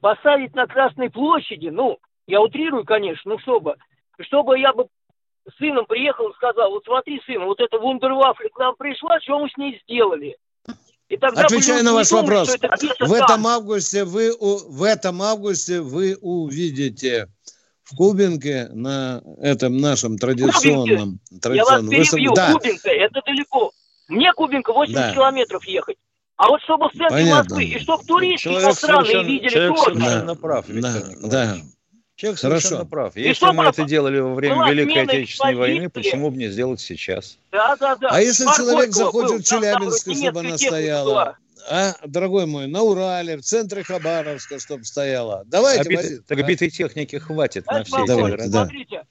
[0.00, 3.76] поставить на Красной площади, ну, я утрирую, конечно, ну, чтобы,
[4.18, 4.88] чтобы я бы
[5.56, 9.48] сыном приехал и сказал, вот смотри, сын, вот эта вундервафля к нам пришла, что мы
[9.50, 10.36] с ней сделали?
[11.10, 12.56] И тогда Отвечаю на ваш думать, вопрос.
[13.00, 17.26] В этом августе вы в этом августе вы увидите
[17.82, 21.18] в Кубинке на этом нашем традиционном...
[21.18, 21.40] Кубинке.
[21.40, 22.34] традиционном Я вас перебью.
[22.34, 22.52] Да.
[22.52, 23.72] Кубинка, это далеко.
[24.06, 25.12] Мне Кубинка 80 да.
[25.12, 25.96] километров ехать.
[26.36, 27.56] А вот чтобы в центре Понятно.
[27.56, 29.94] Москвы, и чтобы туристы иностранные видели человек город.
[29.94, 31.56] совершенно прав, да, да.
[32.20, 32.60] Человек Хорошо.
[32.60, 33.16] совершенно прав.
[33.16, 37.38] И если мы это делали во время Великой Отечественной войны, почему бы не сделать сейчас?
[37.50, 38.08] Да, да, да.
[38.10, 41.38] А если Парк человек захочет в Челябинск, чтобы она стояла?
[41.70, 45.44] А, дорогой мой, на Урале, в центре Хабаровска, чтобы стояла.
[45.46, 46.26] Давайте, Обит...
[46.26, 48.64] Так битой техники хватит а на все эти да.
[48.64, 49.02] Смотрите,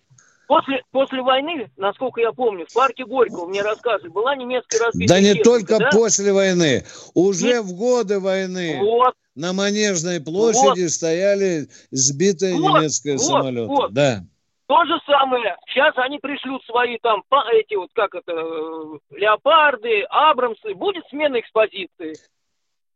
[0.49, 5.21] После, после войны, насколько я помню, в парке Горького мне рассказывали, была немецкая разбитая Да
[5.21, 5.89] не техника, только да?
[5.91, 6.83] после войны,
[7.13, 7.65] уже Нет.
[7.65, 9.13] в годы войны вот.
[9.35, 10.89] на Манежной площади вот.
[10.89, 12.79] стояли сбитые вот.
[12.79, 13.21] немецкие вот.
[13.21, 13.67] самолеты.
[13.67, 13.93] Вот.
[13.93, 14.23] Да.
[14.65, 15.55] То же самое.
[15.67, 17.21] Сейчас они пришлют свои там,
[17.53, 20.73] эти вот, как это, э, леопарды, абрамсы.
[20.73, 22.15] Будет смена экспозиции.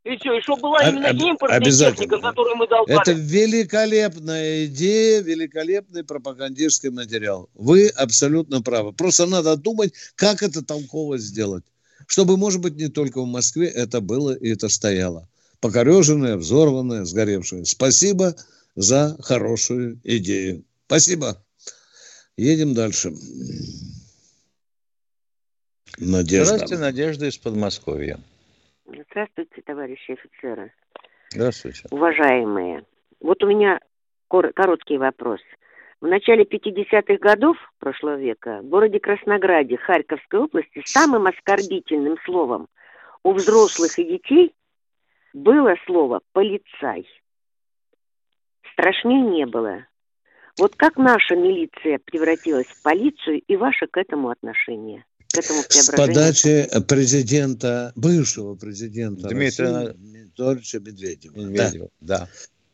[0.04, 3.00] И все, и чтобы была именно импортная техника, которую мы долбали.
[3.00, 7.50] Это великолепная идея, великолепный пропагандистский материал.
[7.54, 8.92] Вы абсолютно правы.
[8.92, 11.64] Просто надо думать, как это толково сделать.
[12.06, 15.30] Чтобы, может быть, не только в Москве это было и это стояло.
[15.62, 17.64] Покореженное, взорванное, сгоревшее.
[17.64, 18.36] Спасибо
[18.76, 20.66] за хорошую идею.
[20.88, 21.42] Спасибо.
[22.36, 23.14] Едем дальше.
[25.98, 26.56] Надежда.
[26.56, 28.20] Здравствуйте, Надежда из Подмосковья.
[29.14, 30.74] Здравствуйте, товарищи офицеры.
[31.30, 31.88] Здравствуйте.
[31.92, 32.84] Уважаемые.
[33.20, 33.80] Вот у меня
[34.28, 35.40] короткий вопрос.
[36.02, 42.70] В начале 50-х годов прошлого века в городе Краснограде Харьковской области самым оскорбительным словом
[43.22, 44.56] у взрослых и детей
[45.32, 47.08] было слово «полицай».
[48.72, 49.86] Страшнее не было.
[50.60, 55.06] Вот как наша милиция превратилась в полицию и ваше к этому отношение?
[55.34, 61.36] К этому С подачи президента, бывшего президента Дмитрия Анатольевича Медведева.
[61.36, 61.90] Медведева.
[62.02, 62.30] Да.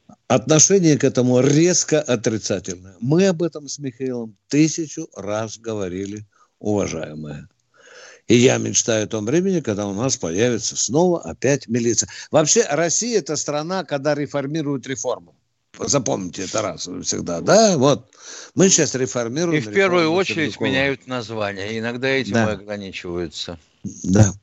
[0.08, 0.15] да.
[0.28, 2.95] Отношение к этому резко отрицательное.
[3.00, 6.26] Мы об этом с Михаилом тысячу раз говорили,
[6.60, 7.48] уважаемые.
[8.28, 12.10] И я мечтаю о том времени, когда у нас появится снова опять милиция.
[12.30, 15.38] Вообще Россия– это страна, когда реформируют реформу.
[15.80, 17.78] Запомните это раз всегда, да?
[17.78, 18.10] Вот.
[18.56, 19.58] Мы сейчас реформируем.
[19.58, 20.68] И в первую очередь Сердюкова.
[20.68, 21.80] меняют название.
[21.80, 22.52] Иногда этим да.
[22.52, 23.58] ограничиваются.
[24.04, 24.34] Да.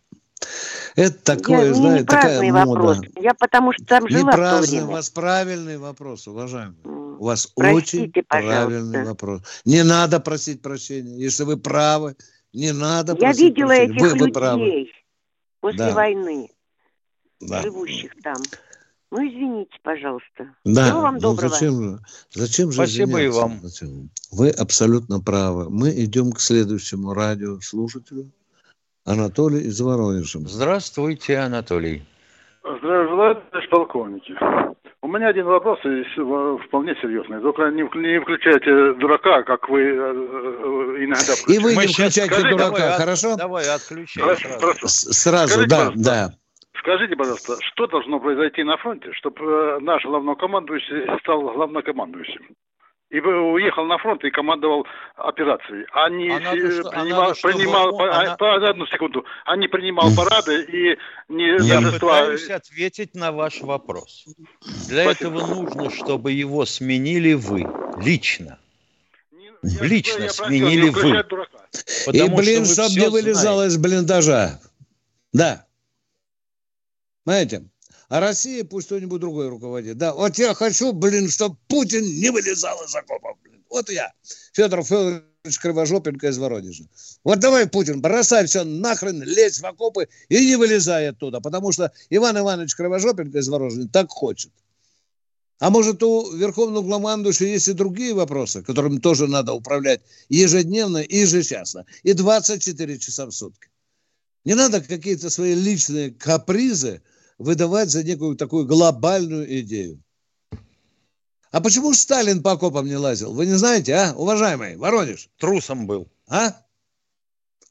[0.97, 2.67] Это такое, я, знаете, такая мода.
[2.67, 2.99] Вопрос.
[3.21, 6.77] Я потому что там жила не праздный, у вас правильный вопрос, уважаемый.
[6.85, 8.57] У вас Простите, очень пожалуйста.
[8.57, 9.41] правильный вопрос.
[9.65, 11.17] Не надо просить прощения.
[11.19, 12.17] Если вы правы,
[12.53, 13.95] не надо я просить видела прощения.
[13.95, 14.87] этих вы, людей вы правы.
[15.61, 15.93] после да.
[15.93, 16.51] войны,
[17.41, 17.63] да.
[17.63, 18.37] живущих там.
[19.13, 20.55] Ну, извините, пожалуйста.
[20.65, 21.49] Да, Всего вам ну, доброго.
[21.49, 21.99] Зачем же,
[22.31, 23.61] зачем же Спасибо и вам.
[24.33, 25.71] Вы абсолютно правы.
[25.71, 28.31] Мы идем к следующему радиослушателю.
[29.05, 30.41] Анатолий из Воронежа.
[30.41, 32.03] Здравствуйте, Анатолий.
[32.65, 34.35] Здравствуйте, товарищ полковники.
[35.03, 37.41] У меня один вопрос вполне серьезный.
[37.41, 41.55] Только не, не включайте дурака, как вы э, э, иногда включаете.
[41.55, 43.37] И вы не включайте дурака, давай, хорошо?
[43.37, 44.89] Давай, отключай сразу.
[44.89, 46.31] Сразу, Скажите, да, да.
[46.87, 52.55] Скажите, пожалуйста, что должно произойти на фронте, чтобы э, наш главнокомандующий стал главнокомандующим?
[53.11, 55.85] И уехал на фронт и командовал операцией.
[55.93, 58.37] А не а надо, принимал, а надо, принимал чтобы...
[58.37, 60.97] по, по, одну секунду, а не принимал парады и
[61.29, 64.25] не Я пытаюсь ответить на ваш вопрос.
[64.89, 65.11] Для Спасибо.
[65.11, 67.67] этого нужно, чтобы его сменили вы
[68.01, 68.61] лично.
[69.33, 71.11] Не, лично я сменили вы.
[72.17, 74.61] И, блин, чтобы не вылезал из блиндажа.
[75.33, 75.67] Да.
[77.27, 77.65] Знаете?
[78.09, 79.99] А Россия пусть кто-нибудь другой руководит.
[79.99, 83.37] Да, вот я хочу, блин, чтобы Путин не вылезал из окопов.
[83.43, 83.65] Блин.
[83.69, 84.13] Вот я,
[84.53, 86.85] Федор Федорович Кривожопенко из Воронежа.
[87.25, 91.91] Вот давай, Путин, бросай все нахрен, лезь в окопы и не вылезай оттуда, потому что
[92.09, 94.53] Иван Иванович Кривожопенко из Воронежа так хочет.
[95.59, 101.19] А может, у Верховного главнокомандующего есть и другие вопросы, которыми тоже надо управлять ежедневно и
[101.23, 103.69] ежечасно, и 24 часа в сутки.
[104.45, 107.03] Не надо какие-то свои личные капризы–
[107.39, 110.03] выдавать за некую такую глобальную идею.
[111.51, 113.33] А почему Сталин по окопам не лазил?
[113.33, 115.31] Вы не знаете, а, уважаемый Воронеж?
[115.39, 116.09] Трусом был.
[116.27, 116.55] А?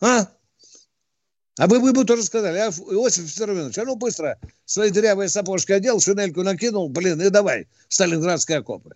[0.02, 0.28] А?
[1.58, 5.72] А вы, вы бы тоже сказали, а, Иосиф Виссарионович, а ну быстро свои дырявые сапожки
[5.72, 8.96] одел, шинельку накинул, блин, и давай, Сталинградские окопы.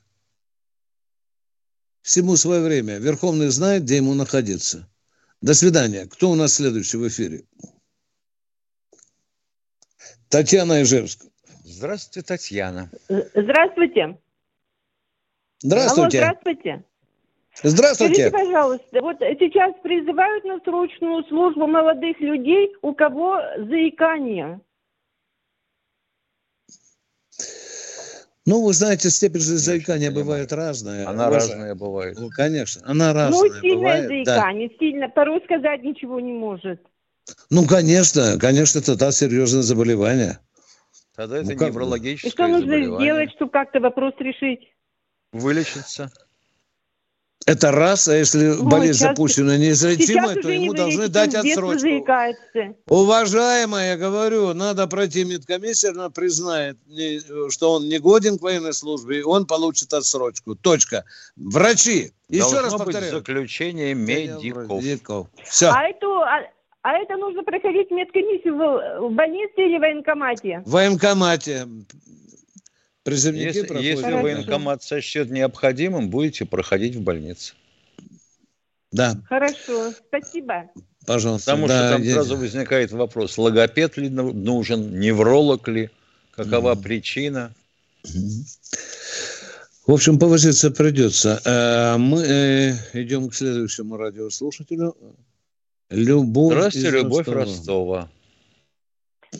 [2.01, 2.97] Всему свое время.
[2.97, 4.87] Верховный знает, где ему находиться.
[5.41, 6.05] До свидания.
[6.07, 7.45] Кто у нас следующий в эфире?
[10.29, 11.25] Татьяна Ижевск.
[11.63, 12.89] Здравствуйте, Татьяна.
[13.33, 14.17] Здравствуйте.
[15.61, 16.19] Здравствуйте.
[16.21, 16.83] Алло, здравствуйте.
[17.63, 18.29] Здравствуйте.
[18.29, 24.61] Скажите, пожалуйста, вот сейчас призывают на срочную службу молодых людей, у кого заикание.
[28.45, 31.07] Ну, вы знаете, степень же заикания бывает разная.
[31.07, 31.51] Она Уважаем.
[31.51, 32.17] разная бывает.
[32.19, 34.75] Ну, конечно, она разная Ну, сильное бывает, заикание, да.
[34.79, 36.81] сильно, порой сказать ничего не может.
[37.49, 40.39] Ну, конечно, конечно, это да, серьезное заболевание.
[41.15, 44.73] Тогда это ну, неврологическое И что нужно сделать, чтобы как-то вопрос решить?
[45.33, 46.11] Вылечиться.
[47.45, 51.79] Это раз, а если ну, болезнь сейчас, запущена неизлечимая, то ему должны дать отсрочку.
[51.79, 52.75] Заикается.
[52.87, 56.77] Уважаемая, я говорю, надо пройти медкомиссию, она признает,
[57.49, 60.55] что он не годен к военной службе, и он получит отсрочку.
[60.55, 61.05] Точка.
[61.37, 62.11] Врачи.
[62.27, 63.11] Еще Должно раз повторяю.
[63.13, 65.27] заключение медиков.
[65.43, 65.69] Все.
[65.69, 66.41] А это, а,
[66.89, 70.63] а это нужно проходить медкомиссию в, в больнице или в военкомате?
[70.65, 71.67] В военкомате.
[73.03, 77.53] Призывники если, если военкомат сочтет необходимым, будете проходить в больнице.
[78.91, 79.15] Да.
[79.27, 80.71] Хорошо, спасибо.
[81.05, 81.51] Пожалуйста.
[81.51, 82.13] Потому да, что там я...
[82.13, 85.91] сразу возникает вопрос, логопед ли нужен, невролог ли,
[86.31, 86.81] какова mm.
[86.81, 87.53] причина.
[89.85, 91.39] В общем, повозиться придется.
[91.45, 94.95] Э, мы э, идем к следующему радиослушателю.
[95.89, 98.09] Любовь Здравствуйте, Любовь Ростова.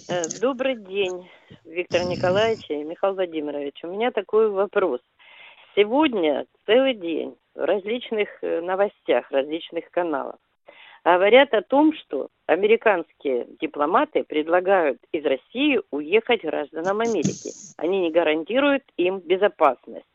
[0.07, 1.29] Э, добрый день.
[1.63, 3.75] Виктор Николаевич и Михаил Владимирович.
[3.83, 4.99] У меня такой вопрос.
[5.75, 10.37] Сегодня целый день в различных э, новостях, различных каналах
[11.05, 17.51] говорят о том, что американские дипломаты предлагают из России уехать гражданам Америки.
[17.77, 20.05] Они не гарантируют им безопасность.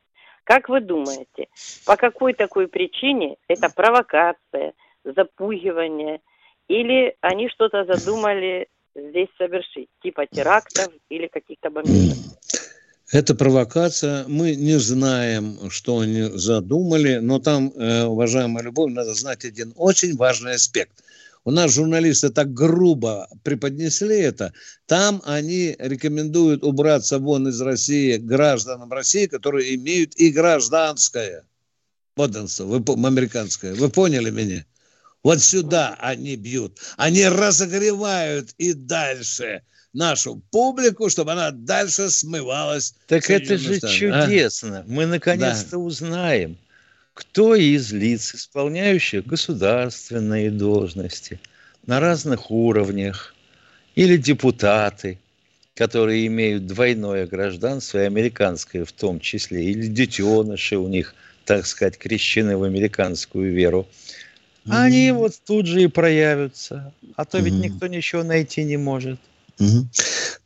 [0.44, 1.49] Как вы думаете,
[1.87, 6.21] по какой такой причине это провокация, запугивание,
[6.69, 12.17] или они что-то задумали здесь совершить, типа терактов или каких-то бомбежек.
[13.12, 14.25] Это провокация.
[14.27, 20.17] Мы не знаем, что они задумали, но там, э, уважаемая Любовь, надо знать один очень
[20.17, 21.05] важный аспект.
[21.45, 24.55] У нас журналисты так грубо преподнесли это.
[24.87, 31.45] Там они рекомендуют убраться вон из России гражданам России, которые имеют и гражданское
[32.14, 33.75] подданство, вы, американское.
[33.75, 34.64] Вы поняли меня?
[35.24, 36.78] Вот сюда они бьют.
[36.98, 39.62] Они разогревают и дальше
[39.94, 42.94] нашу публику, чтобы она дальше смывалась.
[43.06, 43.94] Так это же Штаты.
[43.94, 44.80] чудесно.
[44.80, 44.84] А?
[44.87, 45.78] Мы наконец-то да.
[45.78, 46.58] узнаем,
[47.14, 51.40] кто из лиц, исполняющих государственные должности
[51.87, 53.34] на разных уровнях,
[53.94, 55.18] или депутаты,
[55.74, 61.14] которые имеют двойное гражданство, и американское в том числе, или детеныши у них,
[61.46, 63.88] так сказать, крещены в американскую веру–
[64.64, 64.85] Mm-hmm.
[64.85, 66.92] Они вот тут же и проявятся.
[67.16, 67.59] А то ведь mm-hmm.
[67.59, 69.20] никто ничего найти не может.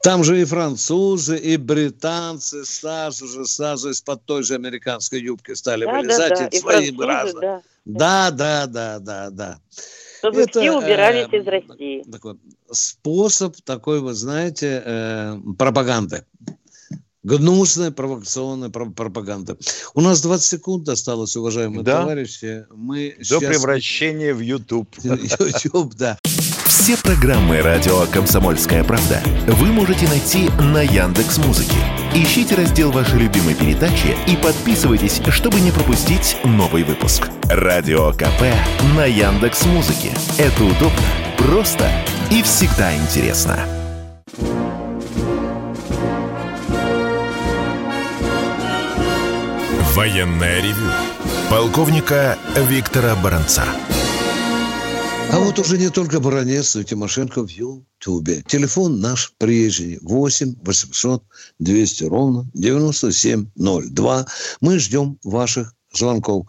[0.03, 5.85] Там же и французы, и британцы сразу же, сразу из-под той же американской юбки стали
[5.85, 6.47] да, вылезать да, да.
[6.47, 7.41] и своим граждан.
[7.41, 7.63] Да.
[7.85, 9.59] да, да, да, да, да.
[10.19, 12.05] Чтобы Это, все убирались э, из России.
[12.11, 12.37] Такой
[12.71, 16.25] способ такой, вы знаете, э, пропаганды.
[17.29, 19.59] Гнусная провокационная пропаганда.
[19.93, 22.01] У нас 20 секунд осталось, уважаемые да?
[22.01, 22.65] товарищи.
[22.75, 23.43] Мы До сейчас...
[23.43, 24.89] превращения в YouTube.
[25.05, 26.19] YouTube, да.
[26.67, 31.77] Все программы радио «Комсомольская правда» вы можете найти на Яндекс Музыке.
[32.15, 37.29] Ищите раздел вашей любимой передачи и подписывайтесь, чтобы не пропустить новый выпуск.
[37.51, 38.55] Радио КП
[38.97, 40.13] на Яндекс Музыке.
[40.39, 41.05] Это удобно,
[41.37, 41.91] просто
[42.31, 43.78] и всегда интересно.
[49.99, 50.93] Военное ревю
[51.51, 53.65] полковника Виктора Баранца.
[55.33, 58.45] А вот уже не только Баранец, но и Тимошенко в Ютубе.
[58.47, 59.99] Телефон наш прежний.
[60.01, 61.25] 8 800
[61.59, 64.27] 200 ровно 9702.
[64.61, 66.47] Мы ждем ваших звонков.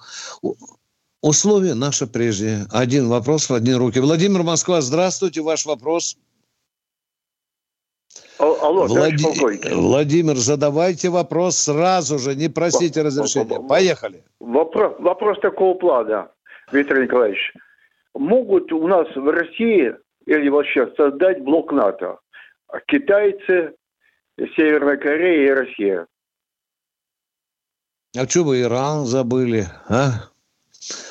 [1.24, 2.67] Условия наши прежние.
[2.69, 3.97] Один вопрос в одни руки.
[3.97, 5.41] Владимир Москва, здравствуйте.
[5.41, 6.17] Ваш вопрос.
[8.39, 9.74] Алло, Влади...
[9.74, 13.60] Владимир, задавайте вопрос сразу же, не просите разрешения.
[13.60, 14.24] Поехали.
[14.39, 16.32] Вопрос, вопрос такого плана,
[16.72, 17.53] Виктор Николаевич.
[18.14, 19.93] Могут у нас в России
[20.26, 22.20] или вообще создать блок НАТО?
[22.88, 23.76] Китайцы,
[24.55, 26.07] Северная Корея и Россия.
[28.18, 30.28] А что вы Иран забыли, а?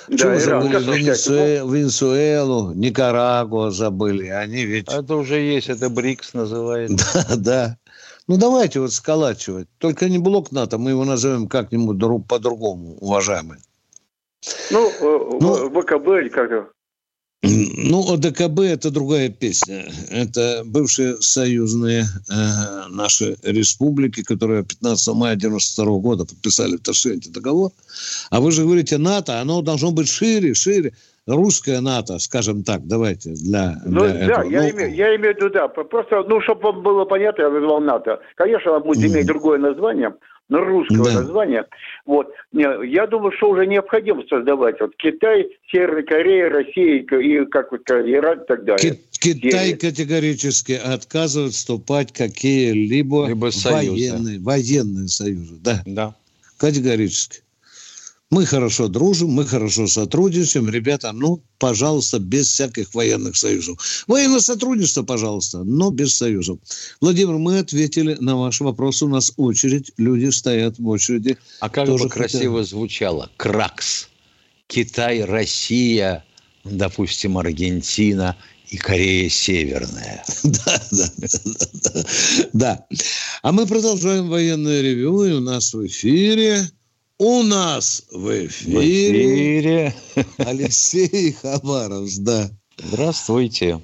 [0.08, 4.28] Да, что вы забыли Венесуэлу, Венесуэлу, Никарагуа забыли?
[4.28, 4.88] Они ведь...
[4.88, 7.06] Это уже есть, это БРИКС называется.
[7.28, 7.78] Да, да.
[8.26, 9.68] Ну, давайте вот сколачивать.
[9.78, 13.60] Только не блок НАТО, мы его назовем как-нибудь по-другому, уважаемые.
[14.70, 16.68] Ну, э, ну ВКБ или как-то.
[17.42, 19.92] Ну, ОДКБ– это другая песня.
[20.08, 27.70] Это бывшие союзные э, наши республики, которые 15 мая 92 года подписали в Ташкенте договор.
[28.30, 30.94] А вы же говорите НАТО, оно должно быть шире, шире.
[31.28, 34.50] Русское НАТО, скажем так, давайте для, ну, для да, этого.
[34.50, 35.68] Я, ну, имею, я имею в виду, да.
[35.68, 38.18] Просто, ну, чтобы вам было понятно, я назвал НАТО.
[38.34, 39.12] Конечно, оно будет mm.
[39.12, 40.14] иметь другое название,
[40.48, 41.20] но русского да.
[41.20, 41.66] названия.
[42.06, 42.32] Вот.
[42.52, 44.80] Я думаю, что уже необходимо создавать.
[44.80, 48.98] Вот Китай, Северная Корея, Россия и как вот Иран и так далее.
[49.20, 55.56] Китай категорически отказывает вступать в какие-либо военные, военные союзы.
[55.62, 55.82] Да.
[55.84, 56.14] да.
[56.56, 57.42] Категорически.
[58.30, 60.68] Мы хорошо дружим, мы хорошо сотрудничаем.
[60.68, 64.04] Ребята, ну, пожалуйста, без всяких военных союзов.
[64.06, 66.58] Военное сотрудничество, пожалуйста, но без союзов.
[67.00, 69.02] Владимир, мы ответили на ваш вопрос.
[69.02, 71.38] У нас очередь, люди стоят в очереди.
[71.60, 72.68] А как бы красиво хотят...
[72.68, 73.30] звучало?
[73.38, 74.08] КРАКС.
[74.66, 76.22] Китай, Россия,
[76.64, 78.36] допустим, Аргентина
[78.68, 80.22] и Корея Северная.
[80.44, 82.04] Да, да, да,
[82.52, 82.86] да.
[83.42, 86.68] А мы продолжаем военное ревю, и у нас в эфире
[87.18, 89.92] у нас в эфире, в эфире.
[90.38, 92.48] Алексей Хабаров, да.
[92.76, 93.80] Здравствуйте.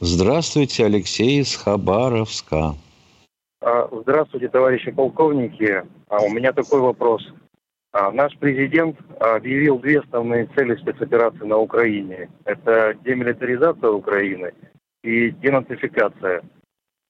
[0.00, 2.74] Здравствуйте, Алексей из Хабаровска.
[3.60, 5.82] А, здравствуйте, товарищи полковники.
[6.08, 7.22] А у меня такой вопрос.
[7.92, 12.28] А, наш президент объявил две основные цели спецоперации на Украине.
[12.44, 14.52] Это демилитаризация Украины
[15.02, 16.42] и денацификация.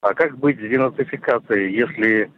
[0.02, 2.32] А как быть с денацификацией, если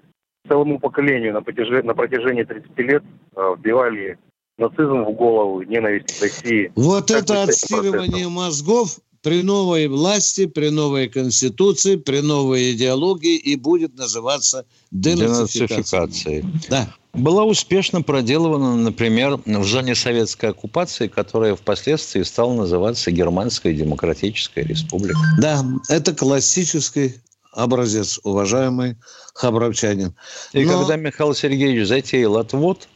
[0.45, 3.01] целому поколению на протяжении, на протяжении 30 лет
[3.33, 4.19] а, вбивали
[4.57, 6.69] нацизм в голову, ненависть к России?
[6.75, 13.55] Вот как это отстирывание мозгов при новой власти, при новой конституции, при новой идеологии и
[13.55, 16.41] будет называться денацификацией.
[16.41, 16.43] денацификацией.
[16.69, 24.63] Да была успешно проделана, например, в зоне советской оккупации, которая впоследствии стала называться Германская Демократическая
[24.63, 25.19] Республика.
[25.39, 27.15] Да, это классический
[27.51, 28.97] образец, уважаемый
[29.33, 30.13] хабаровчанин.
[30.53, 30.79] И Но...
[30.79, 32.87] когда Михаил Сергеевич затеял отвод,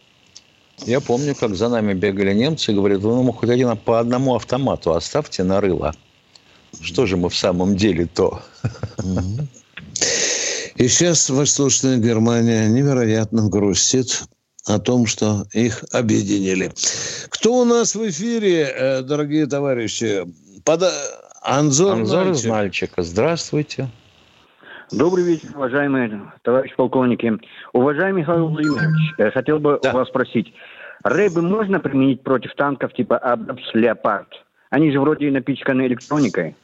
[0.85, 4.35] я помню, как за нами бегали немцы и говорят, вы нам хоть один по одному
[4.35, 5.93] автомату оставьте на рыло.
[6.79, 8.41] Что же мы в самом деле то?
[10.75, 14.23] И сейчас Восточная Германия невероятно грустит
[14.67, 16.71] о том, что их объединили.
[17.29, 20.25] Кто у нас в эфире, э, дорогие товарищи?
[20.63, 20.83] Под...
[21.41, 22.91] Анзор, Анзор Мальчик.
[22.97, 23.07] из.
[23.07, 23.89] Здравствуйте.
[24.91, 27.33] Добрый вечер, уважаемые товарищи полковники.
[27.73, 29.91] Уважаемый Михаил Владимирович, я хотел бы да.
[29.93, 30.53] вас спросить.
[31.03, 34.27] Рэбы можно применить против танков типа Абрапс, Леопард?
[34.69, 36.55] Они же вроде напичканы электроникой.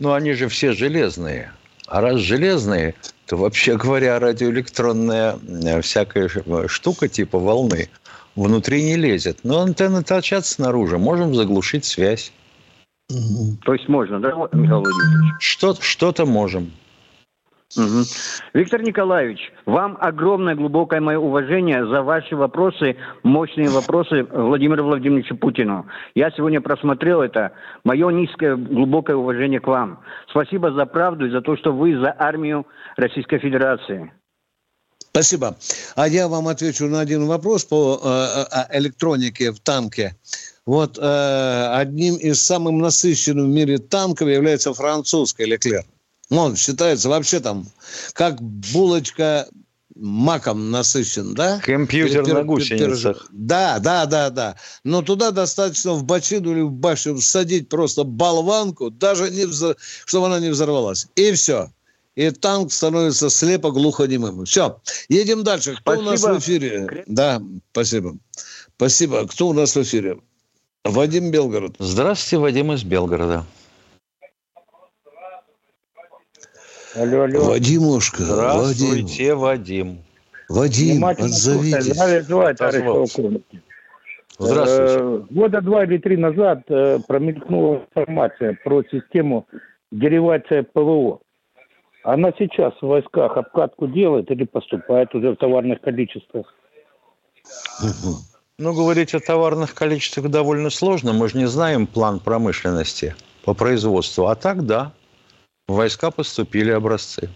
[0.00, 1.52] Ну, они же все железные.
[1.92, 2.94] А раз железные,
[3.26, 6.30] то вообще говоря, радиоэлектронная э, всякая
[6.66, 7.90] штука типа волны
[8.34, 9.40] внутри не лезет.
[9.42, 12.32] Но антенны торчат снаружи, можем заглушить связь.
[13.08, 15.34] То есть можно, да, Михаил Владимирович?
[15.38, 16.72] Что, что-то можем.
[17.76, 18.04] Угу.
[18.54, 25.86] Виктор Николаевич, вам огромное глубокое мое уважение за ваши вопросы, мощные вопросы Владимиру Владимировичу Путину.
[26.14, 27.52] Я сегодня просмотрел это.
[27.84, 30.00] Мое низкое, глубокое уважение к вам.
[30.28, 32.66] Спасибо за правду и за то, что вы за армию
[32.96, 34.12] Российской Федерации.
[35.12, 35.56] Спасибо.
[35.94, 40.16] А я вам отвечу на один вопрос по э, электронике в танке.
[40.64, 45.84] Вот э, одним из самых насыщенных в мире танков является французский Леклер.
[46.38, 47.66] Он считается вообще там
[48.14, 49.48] как булочка
[49.94, 51.60] маком насыщен, да?
[51.62, 53.26] Компьютер пер, на гусеницах.
[53.30, 54.56] Да, да, да, да.
[54.84, 59.76] Но туда достаточно в бочину или в башню всадить просто болванку, даже не взор...
[60.06, 61.06] чтобы она не взорвалась.
[61.16, 61.70] И все.
[62.14, 64.44] И танк становится слепо глухонемым.
[64.46, 64.80] Все.
[65.08, 65.76] Едем дальше.
[65.76, 66.00] Кто спасибо.
[66.00, 67.04] у нас в эфире?
[67.06, 68.16] Да, спасибо.
[68.76, 69.26] Спасибо.
[69.28, 70.18] Кто у нас в эфире?
[70.84, 71.76] Вадим Белгород.
[71.78, 73.44] Здравствуйте, Вадим из Белгорода.
[76.94, 77.44] Алло, алло.
[77.44, 78.22] Вадимушка.
[78.22, 79.98] Здравствуйте, Вадим.
[80.48, 81.96] Вадим, отзовитесь.
[84.38, 84.96] Здравствуйте.
[84.98, 89.46] Э, года два или три назад э, промелькнула информация про систему
[89.90, 91.20] деривация ПВО.
[92.02, 96.54] Она сейчас в войсках обкатку делает или поступает уже в товарных количествах?
[98.58, 101.12] Ну, говорить о товарных количествах довольно сложно.
[101.12, 103.14] Мы же не знаем план промышленности
[103.44, 104.26] по производству.
[104.26, 104.92] А так, да,
[105.68, 107.28] в войска поступили образцы.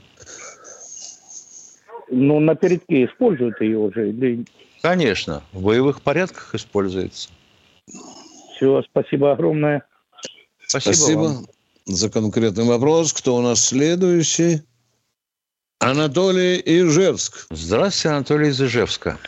[2.09, 4.11] Ну, на передке используют ее уже?
[4.11, 4.45] Или...
[4.83, 7.31] Конечно, в боевых порядках используется.
[8.55, 9.85] Все, спасибо огромное.
[10.67, 11.31] Спасибо, спасибо
[11.85, 13.13] за конкретный вопрос.
[13.13, 14.63] Кто у нас следующий?
[15.79, 17.47] Анатолий Ижевск.
[17.51, 19.19] Здравствуйте, Анатолий из Ижевска.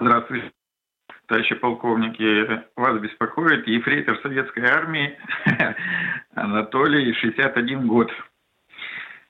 [0.00, 0.50] Здравствуйте,
[1.30, 2.60] товарищи полковники.
[2.74, 5.16] Вас беспокоит ефрейтор Советской Армии
[6.34, 8.10] Анатолий, 61 год.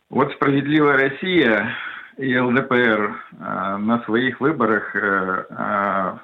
[0.09, 1.76] Вот «Справедливая Россия»
[2.16, 6.16] и ЛДПР э, на своих выборах э,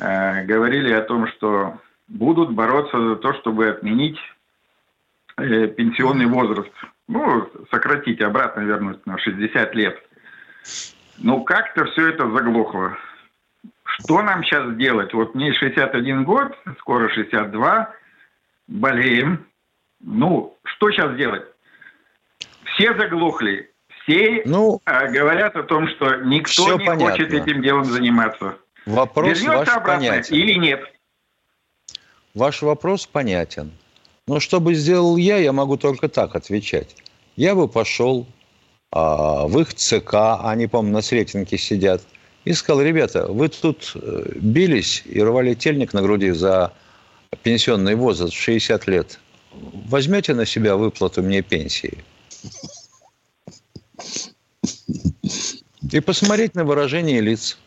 [0.00, 4.18] э, говорили о том, что будут бороться за то, чтобы отменить
[5.36, 6.72] пенсионный возраст.
[7.06, 9.96] Ну, сократить, обратно вернуть на 60 лет.
[11.18, 12.98] Но как-то все это заглохло.
[14.00, 15.12] Что нам сейчас делать?
[15.12, 17.92] Вот мне 61 год, скоро 62,
[18.68, 19.46] болеем.
[20.00, 21.42] Ну, что сейчас делать?
[22.74, 23.70] Все заглохли,
[24.02, 27.10] все ну, а, говорят о том, что никто не понятно.
[27.10, 28.56] хочет этим делом заниматься.
[28.86, 30.36] Вопрос Вернется ваш обратно понятен.
[30.36, 30.80] или нет?
[32.34, 33.72] Ваш вопрос понятен.
[34.28, 36.94] Но что бы сделал я, я могу только так отвечать.
[37.34, 38.26] Я бы пошел
[38.92, 42.02] а, в их ЦК, они, по-моему, на Сретенке сидят,
[42.48, 46.72] и сказал, ребята, вы тут э, бились и рвали тельник на груди за
[47.42, 49.20] пенсионный возраст в 60 лет.
[49.52, 52.02] Возьмете на себя выплату мне пенсии?
[55.92, 57.58] И посмотреть на выражение лиц.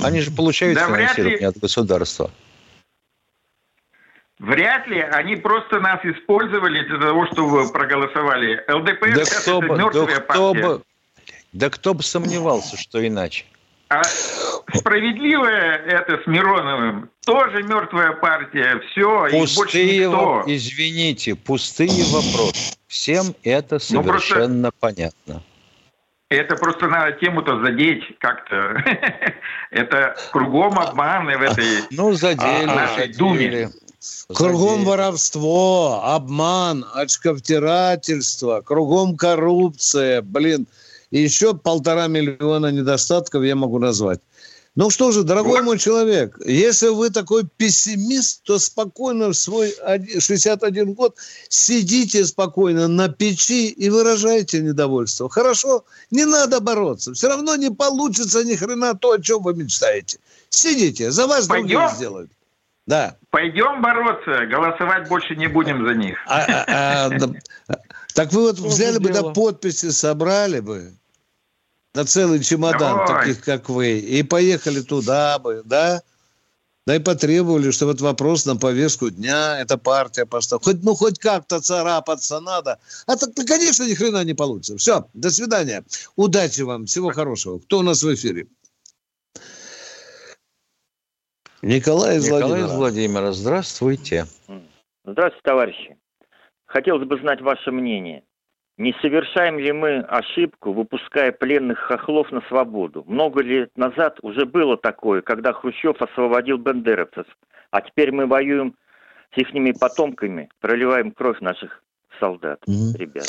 [0.00, 2.32] Они же получают да финансирование от государства.
[4.40, 5.02] Вряд ли.
[5.02, 8.60] Они просто нас использовали для того, чтобы проголосовали.
[8.68, 10.66] ЛДПР да кто это бы, мертвая да кто партия.
[10.66, 10.82] Бы,
[11.52, 13.44] да кто бы сомневался, что иначе.
[13.90, 14.02] А
[14.72, 18.80] справедливая это с Мироновым тоже мертвая партия.
[18.90, 20.42] Все, пустые, больше никто.
[20.46, 22.74] извините, пустые вопросы.
[22.86, 24.72] Всем это совершенно ну, просто...
[24.78, 25.42] понятно.
[26.28, 28.76] Это просто надо тему-то задеть как-то.
[29.72, 33.70] Это кругом обманы в этой ну, задели, нашей думе.
[34.32, 40.22] Кругом воровство, обман, очковтирательство, кругом коррупция.
[40.22, 40.68] Блин,
[41.10, 44.20] и еще полтора миллиона недостатков я могу назвать.
[44.76, 49.74] Ну что же, дорогой мой человек, если вы такой пессимист, то спокойно в свой
[50.18, 51.16] 61 год
[51.48, 55.28] сидите спокойно на печи и выражайте недовольство.
[55.28, 55.84] Хорошо?
[56.12, 57.12] Не надо бороться.
[57.14, 60.18] Все равно не получится ни хрена то, о чем вы мечтаете.
[60.50, 61.80] Сидите, за вас Пойдем?
[61.80, 62.30] другие сделают.
[62.86, 63.16] Да.
[63.30, 66.16] Пойдем бороться, голосовать больше не будем за них.
[66.26, 67.30] А, а, а, да.
[68.14, 70.92] Так вы вот взяли бы, да, подписи, собрали бы
[71.94, 73.26] на целый чемодан, Давай.
[73.26, 76.02] таких как вы, и поехали туда бы, да?
[76.86, 80.64] Да и потребовали, что вот вопрос на повестку дня, эта партия поставила.
[80.64, 82.78] Хоть, ну, хоть как-то царапаться надо.
[83.06, 84.76] А так, ну, конечно, ни хрена не получится.
[84.76, 85.84] Все, до свидания.
[86.16, 87.58] Удачи вам, всего хорошего.
[87.58, 88.46] Кто у нас в эфире?
[91.62, 92.66] Николай из Николай Владимира.
[92.66, 94.26] из Владимира, здравствуйте.
[95.04, 95.96] Здравствуйте, товарищи.
[96.64, 98.24] Хотелось бы знать ваше мнение.
[98.80, 103.04] Не совершаем ли мы ошибку, выпуская пленных хохлов на свободу?
[103.06, 107.26] Много лет назад уже было такое, когда Хрущев освободил бендеровцев,
[107.72, 108.74] а теперь мы воюем
[109.34, 111.82] с их потомками, проливаем кровь наших
[112.18, 113.26] солдат, mm ребят.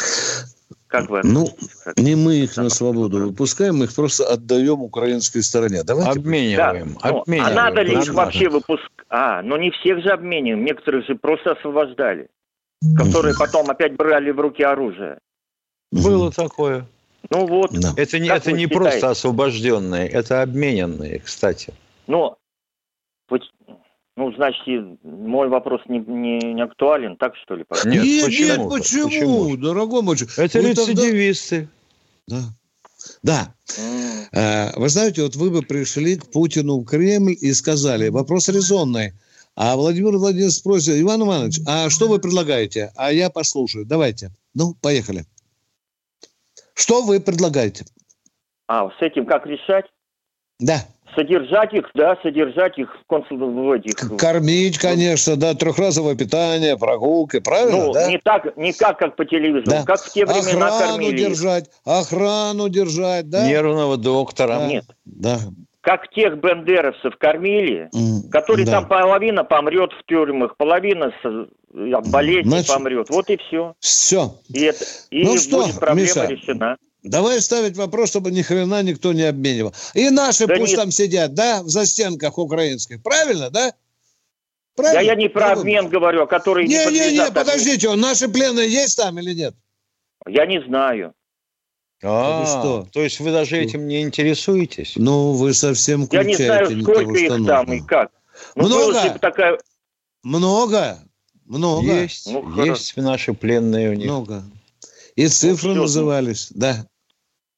[0.88, 1.47] Как вы Ну,
[1.84, 5.84] как не мы их на свободу выпускаем, мы их просто отдаем украинской стороне.
[5.84, 6.95] Давайте обмениваем.
[7.04, 7.10] Да.
[7.10, 7.54] обмениваем.
[7.54, 8.89] Ну, а надо ли их вообще выпускать?
[9.10, 12.30] А, но не всех же обмениваем, некоторых же просто освобождали,
[12.95, 15.20] которые потом опять брали в руки оружие.
[15.92, 16.88] Было такое.
[17.30, 17.72] Ну вот.
[17.72, 17.94] Да.
[17.98, 21.74] Это не, это не просто освобожденные, это обмененные, кстати.
[22.08, 22.36] Ну,
[24.18, 24.62] ну, значит,
[25.04, 27.66] мой вопрос не, не, не актуален, так что ли?
[27.86, 29.58] Нет, нет, почему, нет почему, почему?
[29.58, 31.70] дорогой мой Это вы рецидивисты.
[32.28, 32.44] Тогда...
[33.24, 33.56] Да.
[33.56, 33.56] Да.
[34.34, 34.80] Mm.
[34.80, 39.14] Вы знаете, вот вы бы пришли к Путину в Кремль и сказали, вопрос резонный.
[39.56, 42.92] А Владимир Владимирович спросит, Иван Иванович, а что вы предлагаете?
[42.96, 43.86] А я послушаю.
[43.86, 44.32] Давайте.
[44.54, 45.26] Ну, поехали.
[46.82, 47.86] Что вы предлагаете?
[48.68, 49.86] А, с этим как решать?
[50.60, 50.84] Да.
[51.16, 53.74] Содержать их, да, содержать их в консул...
[53.74, 54.18] этих...
[54.18, 58.10] Кормить, конечно, да, трехразовое питание, прогулки, правильно, ну, да?
[58.10, 59.84] не так, не как, как по телевизору, да.
[59.84, 61.18] как в те времена охрану кормили.
[61.18, 63.46] держать, охрану держать, да?
[63.46, 64.60] Нервного доктора.
[64.60, 64.68] Да.
[64.68, 64.86] Нет.
[65.06, 65.38] Да.
[65.82, 68.74] Как тех бендеровцев кормили, mm, которые да.
[68.74, 71.12] там половина помрет в тюрьмах, половина
[71.74, 73.10] от болезни Значит, помрет.
[73.10, 73.76] Вот и все.
[73.80, 74.36] Все.
[74.50, 76.78] И, это, и ну что, будет проблема Миша, решена.
[77.04, 79.74] Давай ставить вопрос, чтобы ни хрена никто не обменивал.
[79.96, 80.80] И наши да пусть нет.
[80.80, 83.02] там сидят, да, в застенках украинских.
[83.02, 83.74] Правильно, да?
[84.76, 85.02] Правильно?
[85.02, 85.62] Да я не про Правильно.
[85.62, 89.56] обмен говорю, который не Не, не, не, подождите, наши пленные есть там или нет?
[90.28, 91.14] Я не знаю.
[92.04, 92.88] А, что?
[92.91, 94.93] то есть вы даже этим не интересуетесь?
[94.95, 98.12] Ну, вы совсем Я не знаю, сколько того, их там и как.
[98.56, 99.20] Ну, Много?
[99.20, 99.58] Такая...
[100.24, 100.97] Много?
[101.45, 102.02] Много.
[102.02, 104.06] Есть, ну, есть наши пленные у них.
[104.06, 104.43] Много.
[105.16, 106.88] И цифры ну, назывались, да.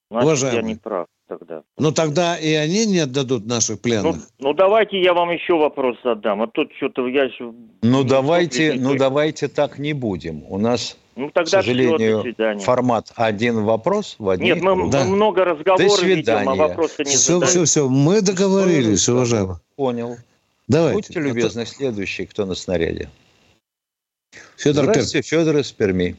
[0.09, 0.55] Значит, Уважаемый.
[0.57, 1.63] я не прав тогда.
[1.77, 4.15] Ну тогда и они не отдадут наших пленных.
[4.15, 6.41] Ну, ну давайте я вам еще вопрос задам.
[6.41, 7.53] А тут что-то я еще...
[7.81, 10.43] Ну давайте, ну давайте так не будем.
[10.47, 15.03] У нас ну, тогда к сожалению, все, формат один вопрос в одних Нет, мы, да.
[15.03, 17.47] много разговоров ведем, а вопросы не все, задаем.
[17.47, 19.57] Все, все, мы договорились, уважаемый.
[19.75, 20.17] Понял.
[20.67, 20.95] Давайте.
[20.95, 21.69] Будьте любезны, Это...
[21.69, 23.09] следующий, кто на снаряде.
[24.57, 25.39] Федор Здравствуйте, Пер...
[25.39, 26.15] Федор из Перми.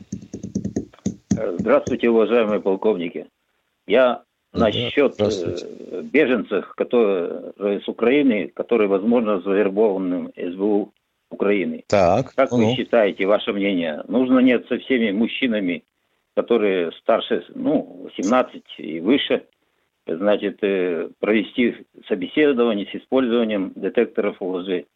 [1.31, 3.27] Здравствуйте, уважаемые полковники.
[3.87, 4.23] Я
[4.53, 10.93] насчет э, беженцев, которые с Украины, которые, возможно, завербованы СБУ
[11.35, 11.85] Украины.
[11.89, 12.35] Так.
[12.35, 12.59] Как ну.
[12.59, 15.85] вы считаете, ваше мнение, нужно нет со всеми мужчинами,
[16.35, 19.45] которые старше, ну, 17 и выше,
[20.07, 24.87] значит, э, провести собеседование с использованием детекторов лжи?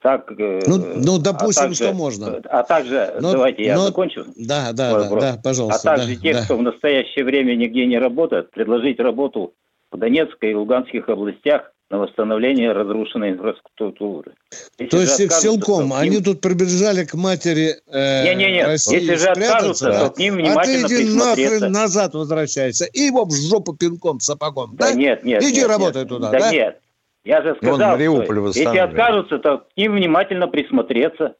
[0.00, 2.40] Так, э, ну, ну, допустим, а также, что можно.
[2.48, 4.24] А также, но, давайте я но, закончу.
[4.36, 5.92] Да, да, да, да, пожалуйста.
[5.92, 6.44] А также да, тех, да.
[6.44, 9.54] кто в настоящее время нигде не работает, предложить работу
[9.94, 14.32] в Донецкой и Луганских областях на восстановление разрушенной инфраструктуры.
[14.78, 18.64] Если то есть их силком, то они тут прибежали к матери э, не, не, не.
[18.64, 20.08] России Если же откажутся, да?
[20.08, 24.18] то к ним внимательно А ты иди нахрен назад возвращайся и его в жопу пинком,
[24.18, 24.74] сапогом.
[24.74, 24.94] Да, да?
[24.94, 25.42] нет, нет.
[25.42, 26.08] Иди нет, работай нет.
[26.08, 26.40] туда, да?
[26.40, 26.80] Да нет,
[27.24, 31.36] я же сказал, что если откажутся, то к ним внимательно присмотреться.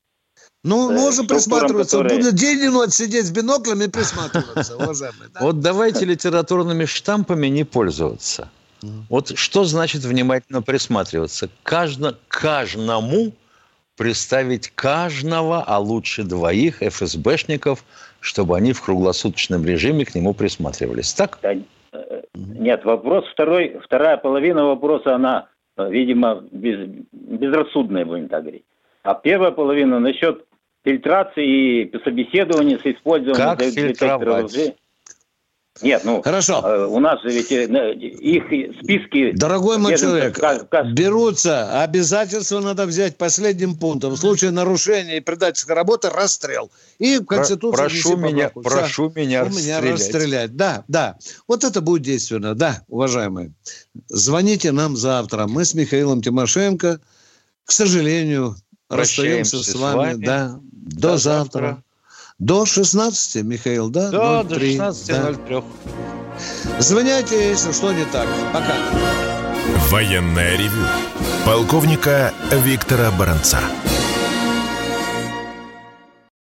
[0.65, 1.99] Ну, э, можно присматриваться.
[1.99, 2.19] Которые...
[2.19, 5.31] Будет день и ночь сидеть с биноклями и присматриваться, уважаемые.
[5.41, 8.49] Вот давайте литературными штампами не пользоваться.
[9.09, 11.49] Вот что значит внимательно присматриваться?
[11.63, 13.33] Каждо, каждому
[13.97, 17.85] представить каждого, а лучше двоих ФСБшников,
[18.21, 21.15] чтобы они в круглосуточном режиме к нему присматривались.
[21.15, 21.39] Так?
[21.43, 21.61] Э,
[22.35, 28.65] нет, вопрос второй, вторая половина вопроса, она видимо, без, безрассудная, будем так говорить.
[29.03, 30.47] А первая половина насчет
[30.85, 34.75] фильтрации и собеседования с использованием как фильтровать?
[35.83, 36.63] Нет, ну, Хорошо.
[36.65, 38.45] Э, у нас же ведь э, их
[38.81, 39.33] списки...
[39.33, 40.95] Дорогой мой человек, как, как...
[40.95, 44.13] берутся, обязательства надо взять последним пунктом.
[44.13, 46.71] В случае нарушения и предательской работы расстрел.
[47.01, 47.77] И в Конституции...
[47.77, 50.55] Прошу меня, прошу меня У меня расстрелять.
[50.55, 51.17] Да, да.
[51.49, 52.55] Вот это будет действенно.
[52.55, 53.53] Да, уважаемые.
[54.09, 55.49] Звоните нам завтра.
[55.49, 57.01] Мы с Михаилом Тимошенко,
[57.65, 58.55] к сожалению,
[58.97, 59.93] расстаемся с вами.
[59.93, 60.25] С вами.
[60.25, 60.59] Да.
[60.73, 61.61] До, До завтра.
[61.61, 61.83] завтра.
[62.39, 64.11] До 16, Михаил, да?
[64.11, 65.65] Да, 03, до 16.03.
[66.65, 66.81] Да.
[66.81, 68.27] Звоняйте, если что не так.
[68.53, 68.75] Пока.
[69.89, 70.85] Военная ревю.
[71.47, 73.61] Полковника Виктора Баранца.